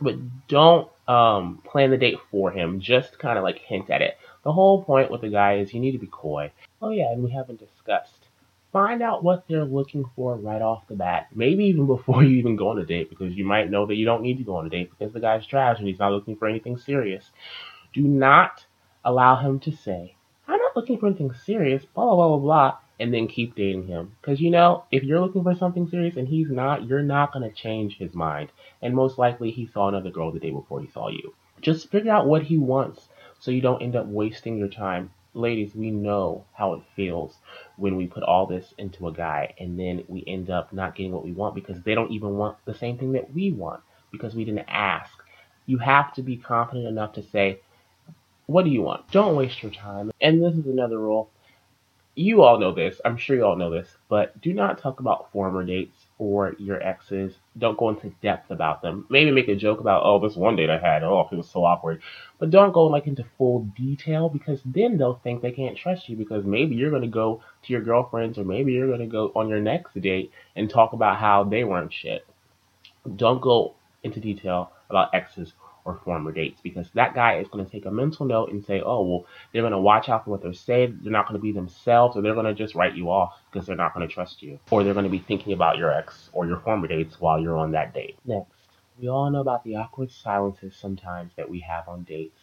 but 0.00 0.16
don't 0.48 0.88
um, 1.06 1.62
plan 1.64 1.90
the 1.90 1.96
date 1.96 2.18
for 2.30 2.50
him. 2.50 2.80
Just 2.80 3.18
kind 3.18 3.38
of 3.38 3.44
like 3.44 3.58
hint 3.58 3.90
at 3.90 4.02
it. 4.02 4.18
The 4.44 4.52
whole 4.52 4.82
point 4.84 5.10
with 5.10 5.20
the 5.20 5.28
guy 5.28 5.58
is 5.58 5.72
you 5.74 5.80
need 5.80 5.92
to 5.92 5.98
be 5.98 6.06
coy. 6.06 6.52
Oh 6.80 6.90
yeah, 6.90 7.12
and 7.12 7.22
we 7.22 7.30
haven't 7.30 7.60
discussed. 7.60 8.28
Find 8.72 9.02
out 9.02 9.24
what 9.24 9.44
they're 9.48 9.64
looking 9.64 10.04
for 10.14 10.36
right 10.36 10.60
off 10.60 10.86
the 10.88 10.94
bat. 10.94 11.28
Maybe 11.34 11.64
even 11.64 11.86
before 11.86 12.22
you 12.24 12.36
even 12.38 12.56
go 12.56 12.68
on 12.68 12.78
a 12.78 12.84
date, 12.84 13.10
because 13.10 13.34
you 13.34 13.44
might 13.44 13.70
know 13.70 13.86
that 13.86 13.96
you 13.96 14.04
don't 14.04 14.22
need 14.22 14.38
to 14.38 14.44
go 14.44 14.56
on 14.56 14.66
a 14.66 14.70
date 14.70 14.90
because 14.90 15.12
the 15.12 15.20
guy's 15.20 15.46
trash 15.46 15.78
and 15.78 15.88
he's 15.88 15.98
not 15.98 16.12
looking 16.12 16.36
for 16.36 16.48
anything 16.48 16.76
serious. 16.76 17.30
Do 17.94 18.02
not 18.02 18.64
allow 19.04 19.36
him 19.36 19.60
to 19.60 19.72
say, 19.72 20.14
I'm 20.46 20.58
not 20.58 20.76
looking 20.76 20.98
for 20.98 21.06
anything 21.06 21.32
serious, 21.44 21.84
blah 21.84 22.04
blah 22.04 22.14
blah 22.14 22.28
blah 22.28 22.38
blah 22.38 22.78
and 23.00 23.14
then 23.14 23.28
keep 23.28 23.54
dating 23.54 23.86
him. 23.86 24.12
Because 24.20 24.40
you 24.40 24.50
know, 24.50 24.84
if 24.90 25.02
you're 25.02 25.20
looking 25.20 25.42
for 25.42 25.54
something 25.54 25.88
serious 25.88 26.16
and 26.16 26.28
he's 26.28 26.50
not, 26.50 26.86
you're 26.86 27.02
not 27.02 27.32
going 27.32 27.48
to 27.48 27.54
change 27.54 27.96
his 27.96 28.14
mind. 28.14 28.50
And 28.82 28.94
most 28.94 29.18
likely 29.18 29.50
he 29.50 29.66
saw 29.66 29.88
another 29.88 30.10
girl 30.10 30.32
the 30.32 30.40
day 30.40 30.50
before 30.50 30.80
he 30.80 30.90
saw 30.90 31.08
you. 31.08 31.34
Just 31.60 31.90
figure 31.90 32.12
out 32.12 32.26
what 32.26 32.42
he 32.42 32.58
wants 32.58 33.08
so 33.40 33.50
you 33.50 33.60
don't 33.60 33.82
end 33.82 33.96
up 33.96 34.06
wasting 34.06 34.58
your 34.58 34.68
time. 34.68 35.10
Ladies, 35.34 35.74
we 35.74 35.90
know 35.90 36.44
how 36.52 36.72
it 36.74 36.82
feels 36.96 37.36
when 37.76 37.96
we 37.96 38.06
put 38.06 38.22
all 38.22 38.46
this 38.46 38.74
into 38.78 39.06
a 39.06 39.12
guy 39.12 39.54
and 39.58 39.78
then 39.78 40.04
we 40.08 40.24
end 40.26 40.50
up 40.50 40.72
not 40.72 40.96
getting 40.96 41.12
what 41.12 41.24
we 41.24 41.32
want 41.32 41.54
because 41.54 41.80
they 41.82 41.94
don't 41.94 42.10
even 42.10 42.36
want 42.36 42.56
the 42.64 42.74
same 42.74 42.98
thing 42.98 43.12
that 43.12 43.32
we 43.32 43.52
want 43.52 43.80
because 44.10 44.34
we 44.34 44.44
didn't 44.44 44.66
ask. 44.68 45.12
You 45.66 45.78
have 45.78 46.14
to 46.14 46.22
be 46.22 46.36
confident 46.36 46.86
enough 46.86 47.12
to 47.12 47.22
say, 47.22 47.60
What 48.46 48.64
do 48.64 48.70
you 48.70 48.82
want? 48.82 49.10
Don't 49.10 49.36
waste 49.36 49.62
your 49.62 49.70
time. 49.70 50.10
And 50.20 50.42
this 50.42 50.54
is 50.54 50.66
another 50.66 50.98
rule 50.98 51.30
you 52.18 52.42
all 52.42 52.58
know 52.58 52.72
this. 52.72 53.00
I'm 53.04 53.16
sure 53.16 53.36
you 53.36 53.44
all 53.44 53.54
know 53.54 53.70
this, 53.70 53.88
but 54.08 54.40
do 54.40 54.52
not 54.52 54.80
talk 54.82 54.98
about 54.98 55.30
former 55.30 55.64
dates 55.64 55.96
or 56.18 56.56
your 56.58 56.82
exes. 56.82 57.34
Don't 57.56 57.78
go 57.78 57.90
into 57.90 58.12
depth 58.20 58.50
about 58.50 58.82
them. 58.82 59.06
Maybe 59.08 59.30
make 59.30 59.46
a 59.46 59.54
joke 59.54 59.78
about, 59.78 60.02
oh, 60.04 60.18
this 60.18 60.36
one 60.36 60.56
date 60.56 60.68
I 60.68 60.78
had, 60.78 61.04
oh, 61.04 61.28
it 61.30 61.36
was 61.36 61.48
so 61.48 61.64
awkward. 61.64 62.02
But 62.40 62.50
don't 62.50 62.72
go 62.72 62.86
like 62.86 63.06
into 63.06 63.24
full 63.38 63.70
detail 63.76 64.28
because 64.28 64.60
then 64.64 64.98
they'll 64.98 65.20
think 65.22 65.42
they 65.42 65.52
can't 65.52 65.78
trust 65.78 66.08
you 66.08 66.16
because 66.16 66.44
maybe 66.44 66.74
you're 66.74 66.90
to 66.90 67.06
go 67.06 67.40
to 67.62 67.72
your 67.72 67.82
girlfriends 67.82 68.36
or 68.36 68.44
maybe 68.44 68.72
you're 68.72 68.96
to 68.96 69.06
go 69.06 69.30
on 69.36 69.48
your 69.48 69.60
next 69.60 69.94
date 70.00 70.32
and 70.56 70.68
talk 70.68 70.94
about 70.94 71.18
how 71.18 71.44
they 71.44 71.62
weren't 71.62 71.92
shit. 71.92 72.26
Don't 73.14 73.40
go 73.40 73.74
into 74.02 74.18
detail 74.18 74.72
about 74.90 75.14
exes 75.14 75.52
or 75.88 75.98
former 76.04 76.30
dates 76.30 76.60
because 76.62 76.86
that 76.92 77.14
guy 77.14 77.38
is 77.38 77.48
going 77.48 77.64
to 77.64 77.70
take 77.70 77.86
a 77.86 77.90
mental 77.90 78.26
note 78.26 78.52
and 78.52 78.62
say, 78.62 78.82
oh, 78.84 79.02
well, 79.02 79.26
they're 79.52 79.62
going 79.62 79.72
to 79.72 79.78
watch 79.78 80.10
out 80.10 80.24
for 80.24 80.30
what 80.30 80.42
they're 80.42 80.52
saying. 80.52 80.98
They're 81.02 81.10
not 81.10 81.26
going 81.26 81.38
to 81.38 81.42
be 81.42 81.50
themselves 81.50 82.14
or 82.14 82.20
they're 82.20 82.34
going 82.34 82.44
to 82.44 82.52
just 82.52 82.74
write 82.74 82.94
you 82.94 83.10
off 83.10 83.40
because 83.50 83.66
they're 83.66 83.74
not 83.74 83.94
going 83.94 84.06
to 84.06 84.12
trust 84.12 84.42
you. 84.42 84.60
Or 84.70 84.84
they're 84.84 84.92
going 84.92 85.06
to 85.06 85.10
be 85.10 85.18
thinking 85.18 85.54
about 85.54 85.78
your 85.78 85.90
ex 85.90 86.28
or 86.34 86.46
your 86.46 86.60
former 86.60 86.88
dates 86.88 87.18
while 87.20 87.40
you're 87.40 87.56
on 87.56 87.72
that 87.72 87.94
date. 87.94 88.18
Next, 88.26 88.52
we 89.00 89.08
all 89.08 89.30
know 89.30 89.40
about 89.40 89.64
the 89.64 89.76
awkward 89.76 90.12
silences 90.12 90.76
sometimes 90.76 91.32
that 91.36 91.48
we 91.48 91.60
have 91.60 91.88
on 91.88 92.02
dates. 92.02 92.40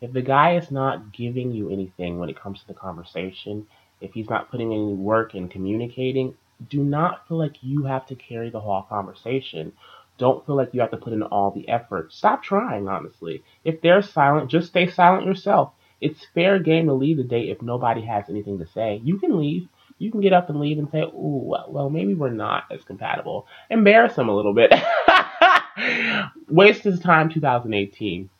If 0.00 0.12
the 0.12 0.22
guy 0.22 0.56
is 0.56 0.72
not 0.72 1.12
giving 1.12 1.52
you 1.52 1.70
anything 1.70 2.18
when 2.18 2.28
it 2.28 2.40
comes 2.40 2.60
to 2.60 2.66
the 2.66 2.74
conversation, 2.74 3.68
if 4.00 4.12
he's 4.14 4.28
not 4.28 4.50
putting 4.50 4.72
any 4.72 4.94
work 4.94 5.36
in 5.36 5.48
communicating, 5.48 6.34
do 6.68 6.82
not 6.82 7.28
feel 7.28 7.38
like 7.38 7.56
you 7.62 7.84
have 7.84 8.06
to 8.06 8.16
carry 8.16 8.50
the 8.50 8.60
whole 8.60 8.82
conversation 8.82 9.72
don't 10.20 10.46
feel 10.46 10.54
like 10.54 10.72
you 10.72 10.80
have 10.82 10.92
to 10.92 10.98
put 10.98 11.14
in 11.14 11.22
all 11.22 11.50
the 11.50 11.68
effort. 11.68 12.12
Stop 12.12 12.44
trying, 12.44 12.86
honestly. 12.86 13.42
If 13.64 13.80
they're 13.80 14.02
silent, 14.02 14.50
just 14.50 14.68
stay 14.68 14.88
silent 14.88 15.26
yourself. 15.26 15.72
It's 16.00 16.26
fair 16.34 16.58
game 16.58 16.86
to 16.86 16.92
leave 16.92 17.16
the 17.16 17.24
date 17.24 17.48
if 17.48 17.62
nobody 17.62 18.02
has 18.02 18.26
anything 18.28 18.58
to 18.58 18.66
say. 18.66 19.00
You 19.02 19.18
can 19.18 19.38
leave. 19.38 19.68
You 19.98 20.10
can 20.10 20.20
get 20.20 20.32
up 20.32 20.48
and 20.48 20.60
leave 20.60 20.78
and 20.78 20.90
say, 20.90 21.00
"Ooh, 21.00 21.54
well, 21.68 21.90
maybe 21.90 22.14
we're 22.14 22.30
not 22.30 22.64
as 22.70 22.84
compatible." 22.84 23.46
Embarrass 23.68 24.14
them 24.14 24.28
a 24.28 24.36
little 24.36 24.54
bit. 24.54 24.72
Waste 26.48 26.84
his 26.84 27.00
time 27.00 27.30
2018. 27.30 28.30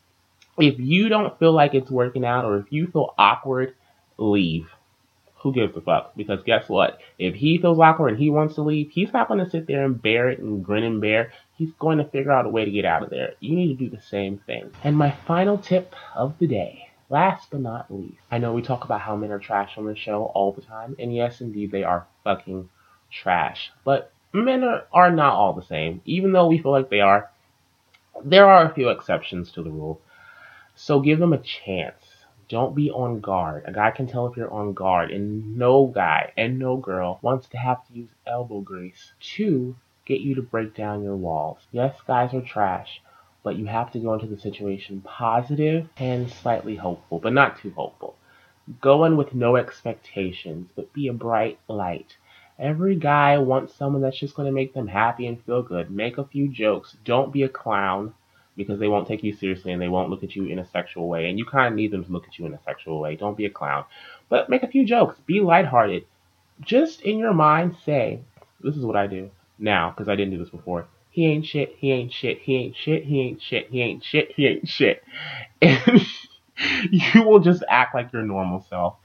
If 0.58 0.78
you 0.78 1.08
don't 1.08 1.38
feel 1.38 1.52
like 1.52 1.74
it's 1.74 1.90
working 1.90 2.24
out 2.24 2.44
or 2.44 2.58
if 2.58 2.70
you 2.70 2.86
feel 2.86 3.14
awkward, 3.18 3.74
leave 4.18 4.68
who 5.42 5.52
gives 5.54 5.76
a 5.76 5.80
fuck? 5.80 6.14
Because 6.16 6.42
guess 6.44 6.68
what? 6.68 6.98
If 7.18 7.34
he 7.34 7.58
feels 7.58 7.78
awkward 7.78 8.08
and 8.08 8.18
he 8.18 8.30
wants 8.30 8.56
to 8.56 8.62
leave, 8.62 8.90
he's 8.90 9.12
not 9.12 9.28
going 9.28 9.42
to 9.42 9.50
sit 9.50 9.66
there 9.66 9.84
and 9.84 10.00
bear 10.00 10.28
it 10.28 10.38
and 10.38 10.64
grin 10.64 10.84
and 10.84 11.00
bear. 11.00 11.32
He's 11.56 11.72
going 11.78 11.98
to 11.98 12.04
figure 12.04 12.32
out 12.32 12.46
a 12.46 12.50
way 12.50 12.64
to 12.64 12.70
get 12.70 12.84
out 12.84 13.02
of 13.02 13.10
there. 13.10 13.34
You 13.40 13.56
need 13.56 13.68
to 13.68 13.84
do 13.84 13.90
the 13.90 14.02
same 14.02 14.38
thing. 14.46 14.70
And 14.84 14.96
my 14.96 15.16
final 15.26 15.56
tip 15.56 15.94
of 16.14 16.38
the 16.38 16.46
day, 16.46 16.88
last 17.08 17.48
but 17.50 17.60
not 17.60 17.90
least, 17.90 18.18
I 18.30 18.38
know 18.38 18.52
we 18.52 18.62
talk 18.62 18.84
about 18.84 19.00
how 19.00 19.16
men 19.16 19.32
are 19.32 19.38
trash 19.38 19.78
on 19.78 19.86
the 19.86 19.96
show 19.96 20.24
all 20.34 20.52
the 20.52 20.62
time, 20.62 20.94
and 20.98 21.14
yes, 21.14 21.40
indeed, 21.40 21.70
they 21.70 21.84
are 21.84 22.06
fucking 22.22 22.68
trash. 23.10 23.70
But 23.82 24.12
men 24.34 24.62
are, 24.62 24.84
are 24.92 25.10
not 25.10 25.34
all 25.34 25.54
the 25.54 25.64
same. 25.66 26.02
Even 26.04 26.32
though 26.32 26.48
we 26.48 26.58
feel 26.58 26.72
like 26.72 26.90
they 26.90 27.00
are, 27.00 27.30
there 28.22 28.46
are 28.46 28.70
a 28.70 28.74
few 28.74 28.90
exceptions 28.90 29.52
to 29.52 29.62
the 29.62 29.70
rule. 29.70 30.00
So 30.74 31.00
give 31.00 31.18
them 31.18 31.32
a 31.32 31.38
chance 31.38 32.09
don't 32.50 32.74
be 32.74 32.90
on 32.90 33.20
guard. 33.20 33.62
A 33.64 33.72
guy 33.72 33.92
can 33.92 34.08
tell 34.08 34.26
if 34.26 34.36
you're 34.36 34.52
on 34.52 34.72
guard, 34.72 35.12
and 35.12 35.56
no 35.56 35.86
guy 35.86 36.32
and 36.36 36.58
no 36.58 36.76
girl 36.76 37.20
wants 37.22 37.46
to 37.50 37.56
have 37.56 37.86
to 37.86 37.94
use 37.94 38.10
elbow 38.26 38.60
grease 38.60 39.12
to 39.36 39.76
get 40.04 40.20
you 40.20 40.34
to 40.34 40.42
break 40.42 40.74
down 40.74 41.04
your 41.04 41.14
walls. 41.14 41.58
Yes, 41.70 41.96
guys 42.08 42.34
are 42.34 42.40
trash, 42.40 43.00
but 43.44 43.54
you 43.54 43.66
have 43.66 43.92
to 43.92 44.00
go 44.00 44.14
into 44.14 44.26
the 44.26 44.36
situation 44.36 45.00
positive 45.02 45.88
and 45.96 46.28
slightly 46.28 46.74
hopeful, 46.74 47.20
but 47.20 47.32
not 47.32 47.60
too 47.60 47.70
hopeful. 47.70 48.16
Go 48.80 49.04
in 49.04 49.16
with 49.16 49.32
no 49.32 49.54
expectations, 49.54 50.70
but 50.74 50.92
be 50.92 51.06
a 51.06 51.12
bright 51.12 51.60
light. 51.68 52.16
Every 52.58 52.96
guy 52.96 53.38
wants 53.38 53.76
someone 53.76 54.02
that's 54.02 54.18
just 54.18 54.34
going 54.34 54.46
to 54.46 54.52
make 54.52 54.74
them 54.74 54.88
happy 54.88 55.28
and 55.28 55.42
feel 55.44 55.62
good. 55.62 55.90
Make 55.90 56.18
a 56.18 56.24
few 56.24 56.48
jokes. 56.48 56.96
Don't 57.04 57.32
be 57.32 57.44
a 57.44 57.48
clown 57.48 58.12
because 58.56 58.78
they 58.78 58.88
won't 58.88 59.08
take 59.08 59.22
you 59.22 59.34
seriously 59.34 59.72
and 59.72 59.80
they 59.80 59.88
won't 59.88 60.10
look 60.10 60.22
at 60.22 60.36
you 60.36 60.46
in 60.46 60.58
a 60.58 60.68
sexual 60.70 61.08
way. 61.08 61.28
And 61.28 61.38
you 61.38 61.44
kind 61.44 61.68
of 61.68 61.74
need 61.74 61.90
them 61.90 62.04
to 62.04 62.12
look 62.12 62.26
at 62.26 62.38
you 62.38 62.46
in 62.46 62.54
a 62.54 62.62
sexual 62.64 63.00
way. 63.00 63.16
Don't 63.16 63.36
be 63.36 63.46
a 63.46 63.50
clown. 63.50 63.84
But 64.28 64.48
make 64.48 64.62
a 64.62 64.68
few 64.68 64.84
jokes. 64.84 65.16
Be 65.26 65.40
lighthearted. 65.40 66.04
Just 66.60 67.00
in 67.02 67.18
your 67.18 67.32
mind 67.32 67.76
say, 67.84 68.20
this 68.60 68.76
is 68.76 68.84
what 68.84 68.96
I 68.96 69.06
do 69.06 69.30
now 69.58 69.90
because 69.90 70.08
I 70.08 70.16
didn't 70.16 70.32
do 70.32 70.38
this 70.38 70.50
before. 70.50 70.86
He 71.10 71.26
ain't 71.26 71.46
shit. 71.46 71.74
He 71.78 71.90
ain't 71.90 72.12
shit. 72.12 72.40
He 72.40 72.56
ain't 72.56 72.76
shit. 72.76 73.04
He 73.04 73.20
ain't 73.20 73.42
shit. 73.42 73.68
He 73.70 73.80
ain't 73.80 74.04
shit. 74.04 74.32
He 74.32 74.46
ain't 74.46 74.68
shit. 74.68 75.04
And 75.62 76.02
you 76.90 77.22
will 77.22 77.40
just 77.40 77.62
act 77.68 77.94
like 77.94 78.12
your 78.12 78.22
normal 78.22 78.66
self. 78.68 78.96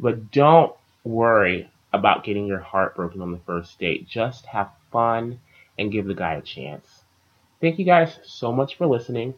But 0.00 0.30
don't 0.30 0.74
worry 1.04 1.70
about 1.92 2.24
getting 2.24 2.46
your 2.46 2.60
heart 2.60 2.96
broken 2.96 3.20
on 3.20 3.32
the 3.32 3.40
first 3.46 3.78
date. 3.78 4.08
Just 4.08 4.46
have 4.46 4.70
fun 4.90 5.40
and 5.78 5.92
give 5.92 6.06
the 6.06 6.14
guy 6.14 6.34
a 6.34 6.42
chance. 6.42 6.97
Thank 7.60 7.78
you 7.78 7.84
guys 7.84 8.18
so 8.24 8.52
much 8.52 8.76
for 8.76 8.86
listening. 8.86 9.34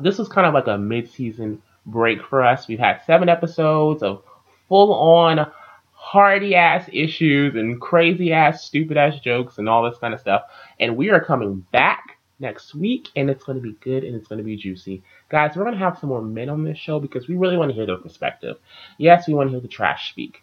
This 0.00 0.18
was 0.18 0.28
kind 0.28 0.46
of 0.46 0.54
like 0.54 0.68
a 0.68 0.78
mid 0.78 1.10
season 1.10 1.62
break 1.84 2.22
for 2.22 2.44
us. 2.44 2.68
We've 2.68 2.78
had 2.78 3.02
seven 3.06 3.28
episodes 3.28 4.02
of 4.02 4.22
full 4.68 4.94
on 4.94 5.50
hardy 5.92 6.54
ass 6.54 6.88
issues 6.92 7.56
and 7.56 7.80
crazy 7.80 8.32
ass, 8.32 8.64
stupid 8.64 8.96
ass 8.96 9.18
jokes 9.20 9.58
and 9.58 9.68
all 9.68 9.82
this 9.88 9.98
kind 9.98 10.14
of 10.14 10.20
stuff. 10.20 10.42
And 10.78 10.96
we 10.96 11.10
are 11.10 11.22
coming 11.22 11.66
back 11.72 12.18
next 12.38 12.74
week 12.74 13.08
and 13.16 13.28
it's 13.28 13.44
going 13.44 13.58
to 13.58 13.62
be 13.62 13.76
good 13.80 14.04
and 14.04 14.14
it's 14.14 14.28
going 14.28 14.38
to 14.38 14.44
be 14.44 14.56
juicy. 14.56 15.02
Guys, 15.28 15.56
we're 15.56 15.64
going 15.64 15.74
to 15.74 15.84
have 15.84 15.98
some 15.98 16.08
more 16.08 16.22
men 16.22 16.48
on 16.48 16.64
this 16.64 16.78
show 16.78 17.00
because 17.00 17.28
we 17.28 17.36
really 17.36 17.56
want 17.56 17.70
to 17.70 17.74
hear 17.74 17.84
their 17.84 17.96
perspective. 17.96 18.56
Yes, 18.96 19.26
we 19.26 19.34
want 19.34 19.48
to 19.48 19.52
hear 19.52 19.60
the 19.60 19.68
trash 19.68 20.10
speak. 20.10 20.42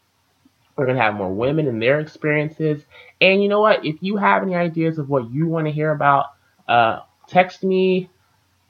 We're 0.75 0.85
going 0.85 0.97
to 0.97 1.03
have 1.03 1.15
more 1.15 1.33
women 1.33 1.67
and 1.67 1.81
their 1.81 1.99
experiences. 1.99 2.83
And 3.19 3.41
you 3.41 3.49
know 3.49 3.61
what? 3.61 3.83
If 3.83 3.95
you 4.01 4.17
have 4.17 4.43
any 4.43 4.55
ideas 4.55 4.99
of 4.99 5.09
what 5.09 5.31
you 5.31 5.47
want 5.47 5.65
to 5.65 5.73
hear 5.73 5.91
about, 5.91 6.27
uh, 6.67 7.01
text 7.27 7.63
me. 7.63 8.09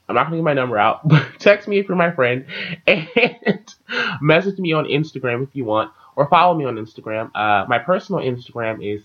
I'm 0.08 0.14
not 0.14 0.24
going 0.24 0.32
to 0.32 0.36
give 0.38 0.44
my 0.44 0.54
number 0.54 0.78
out, 0.78 1.06
but 1.08 1.24
text 1.38 1.68
me 1.68 1.78
if 1.78 1.88
you're 1.88 1.96
my 1.96 2.12
friend 2.12 2.46
and 2.86 3.74
message 4.20 4.58
me 4.58 4.72
on 4.72 4.86
Instagram 4.86 5.42
if 5.42 5.50
you 5.54 5.64
want 5.64 5.92
or 6.16 6.28
follow 6.28 6.56
me 6.56 6.64
on 6.64 6.76
Instagram. 6.76 7.30
Uh, 7.34 7.66
my 7.68 7.78
personal 7.78 8.20
Instagram 8.20 8.84
is 8.84 9.02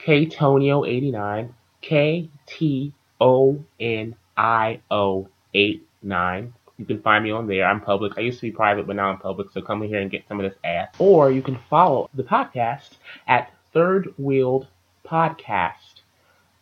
ktonio89, 0.00 1.50
K 1.80 2.28
T 2.46 2.92
O 3.20 3.64
N 3.80 4.14
I 4.36 4.80
O 4.90 5.28
89. 5.54 6.54
You 6.76 6.84
can 6.84 7.00
find 7.02 7.22
me 7.24 7.30
on 7.30 7.46
there. 7.46 7.64
I'm 7.64 7.80
public. 7.80 8.14
I 8.16 8.20
used 8.22 8.38
to 8.38 8.42
be 8.42 8.50
private, 8.50 8.86
but 8.86 8.96
now 8.96 9.10
I'm 9.10 9.18
public. 9.18 9.50
So 9.52 9.62
come 9.62 9.82
in 9.82 9.88
here 9.88 10.00
and 10.00 10.10
get 10.10 10.26
some 10.28 10.40
of 10.40 10.50
this 10.50 10.58
ass. 10.64 10.88
Or 10.98 11.30
you 11.30 11.40
can 11.40 11.58
follow 11.70 12.10
the 12.14 12.24
podcast 12.24 12.90
at 13.28 13.52
Third 13.72 14.12
Wheeld 14.18 14.66
Podcast 15.06 16.02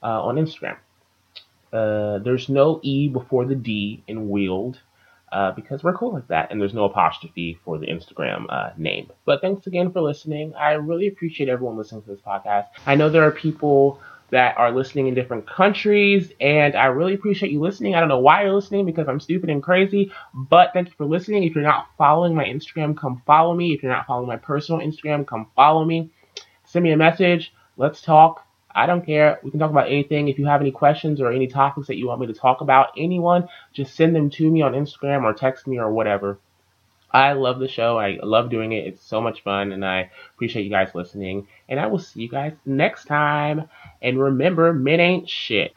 uh, 0.03 0.23
on 0.23 0.37
Instagram. 0.37 0.77
Uh, 1.73 2.19
there's 2.19 2.49
no 2.49 2.81
E 2.83 3.09
before 3.09 3.45
the 3.45 3.55
D 3.55 4.03
in 4.07 4.29
wield 4.29 4.79
uh, 5.33 5.51
because 5.53 5.83
we're 5.83 5.95
cool 5.95 6.13
like 6.13 6.29
that, 6.29 6.51
and 6.51 6.61
there's 6.61 6.75
no 6.75 6.85
apostrophe 6.85 7.59
for 7.65 7.79
the 7.79 7.87
Instagram 7.87 8.45
uh, 8.51 8.71
name. 8.77 9.11
But 9.25 9.41
thanks 9.41 9.67
again 9.67 9.91
for 9.91 10.03
listening. 10.03 10.55
I 10.55 10.73
really 10.73 11.07
appreciate 11.07 11.49
everyone 11.49 11.79
listening 11.79 12.03
to 12.03 12.11
this 12.11 12.21
podcast. 12.21 12.67
I 12.87 12.95
know 12.95 13.09
there 13.09 13.27
are 13.27 13.31
people 13.31 14.01
that 14.31 14.57
are 14.57 14.73
listening 14.73 15.09
in 15.09 15.15
different 15.15 15.47
countries, 15.47 16.33
and 16.41 16.75
I 16.75 16.87
really 16.87 17.15
appreciate 17.15 17.53
you 17.53 17.61
listening. 17.61 17.95
I 17.95 18.01
don't 18.01 18.09
know 18.09 18.19
why 18.19 18.43
you're 18.43 18.55
listening 18.55 18.87
because 18.87 19.09
I'm 19.09 19.21
stupid 19.21 19.51
and 19.51 19.63
crazy, 19.63 20.13
but 20.35 20.71
thank 20.73 20.89
you 20.89 20.95
for 20.97 21.07
listening. 21.07 21.45
If 21.45 21.55
you're 21.55 21.65
not 21.65 21.89
following 21.97 22.35
my 22.35 22.45
Instagram, 22.45 22.97
come 22.97 23.23
follow 23.27 23.55
me. 23.55 23.73
If 23.73 23.83
you're 23.83 23.93
not 23.93 24.07
following 24.07 24.29
my 24.29 24.37
personal 24.37 24.81
Instagram, 24.81 25.27
come 25.27 25.49
follow 25.57 25.85
me. 25.85 26.11
Send 26.65 26.83
me 26.83 26.93
a 26.93 26.97
message. 26.97 27.53
Let's 27.77 28.01
talk. 28.01 28.47
I 28.75 28.87
don't 28.87 29.05
care. 29.05 29.39
We 29.43 29.51
can 29.51 29.61
talk 29.61 29.71
about 29.71 29.89
anything. 29.89 30.29
If 30.29 30.39
you 30.39 30.47
have 30.47 30.61
any 30.61 30.71
questions 30.71 31.21
or 31.21 31.31
any 31.31 31.47
topics 31.47 31.87
that 31.89 31.97
you 31.97 32.09
want 32.09 32.21
me 32.21 32.27
to 32.29 32.35
talk 32.35 32.61
about, 32.61 32.89
anyone, 32.97 33.49
just 33.73 33.95
send 33.95 34.15
them 34.15 34.31
to 34.31 34.51
me 34.51 34.63
on 34.63 34.73
Instagram 34.73 35.25
or 35.25 35.33
text 35.33 35.67
me 35.67 35.79
or 35.79 35.93
whatever. 35.93 36.39
I 37.13 37.35
love 37.35 37.59
the 37.59 37.69
show. 37.69 37.99
I 37.99 38.19
love 38.23 38.49
doing 38.49 38.73
it. 38.73 38.87
It's 38.87 39.05
so 39.05 39.21
much 39.21 39.43
fun, 39.43 39.73
and 39.73 39.85
I 39.85 40.11
appreciate 40.35 40.63
you 40.63 40.71
guys 40.71 40.95
listening. 40.95 41.47
And 41.69 41.79
I 41.79 41.87
will 41.87 41.99
see 41.99 42.23
you 42.23 42.29
guys 42.29 42.55
next 42.65 43.05
time. 43.05 43.69
And 44.01 44.19
remember, 44.19 44.73
men 44.73 45.01
ain't 45.01 45.29
shit. 45.29 45.77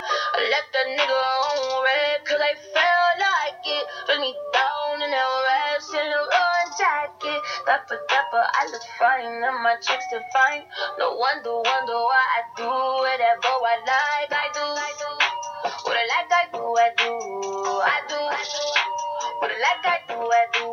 Dapper, 8.10 8.44
I 8.44 8.68
look 8.72 8.84
fine, 9.00 9.44
and 9.44 9.64
my 9.64 9.76
chicks 9.82 10.06
define. 10.12 10.64
No 11.00 11.16
wonder, 11.16 11.56
wonder 11.56 11.96
why 11.96 12.24
I 12.38 12.42
do 12.58 12.68
whatever 12.68 13.54
I 13.64 13.78
like. 13.88 14.32
I 14.34 14.48
do, 14.54 14.62
I 14.62 14.92
do. 15.00 15.12
What 15.86 15.98
I 15.98 16.06
like, 16.08 16.32
I 16.32 16.46
do, 16.54 16.64
I 16.64 16.90
do. 16.98 17.12
I 17.84 18.00
do, 18.10 18.16
I 18.18 18.44
do. 18.44 18.64
What 19.40 19.52
I 19.52 19.58
like, 19.60 19.86
I 19.86 20.00
do, 20.08 20.20
I 20.20 20.46
do. 20.54 20.68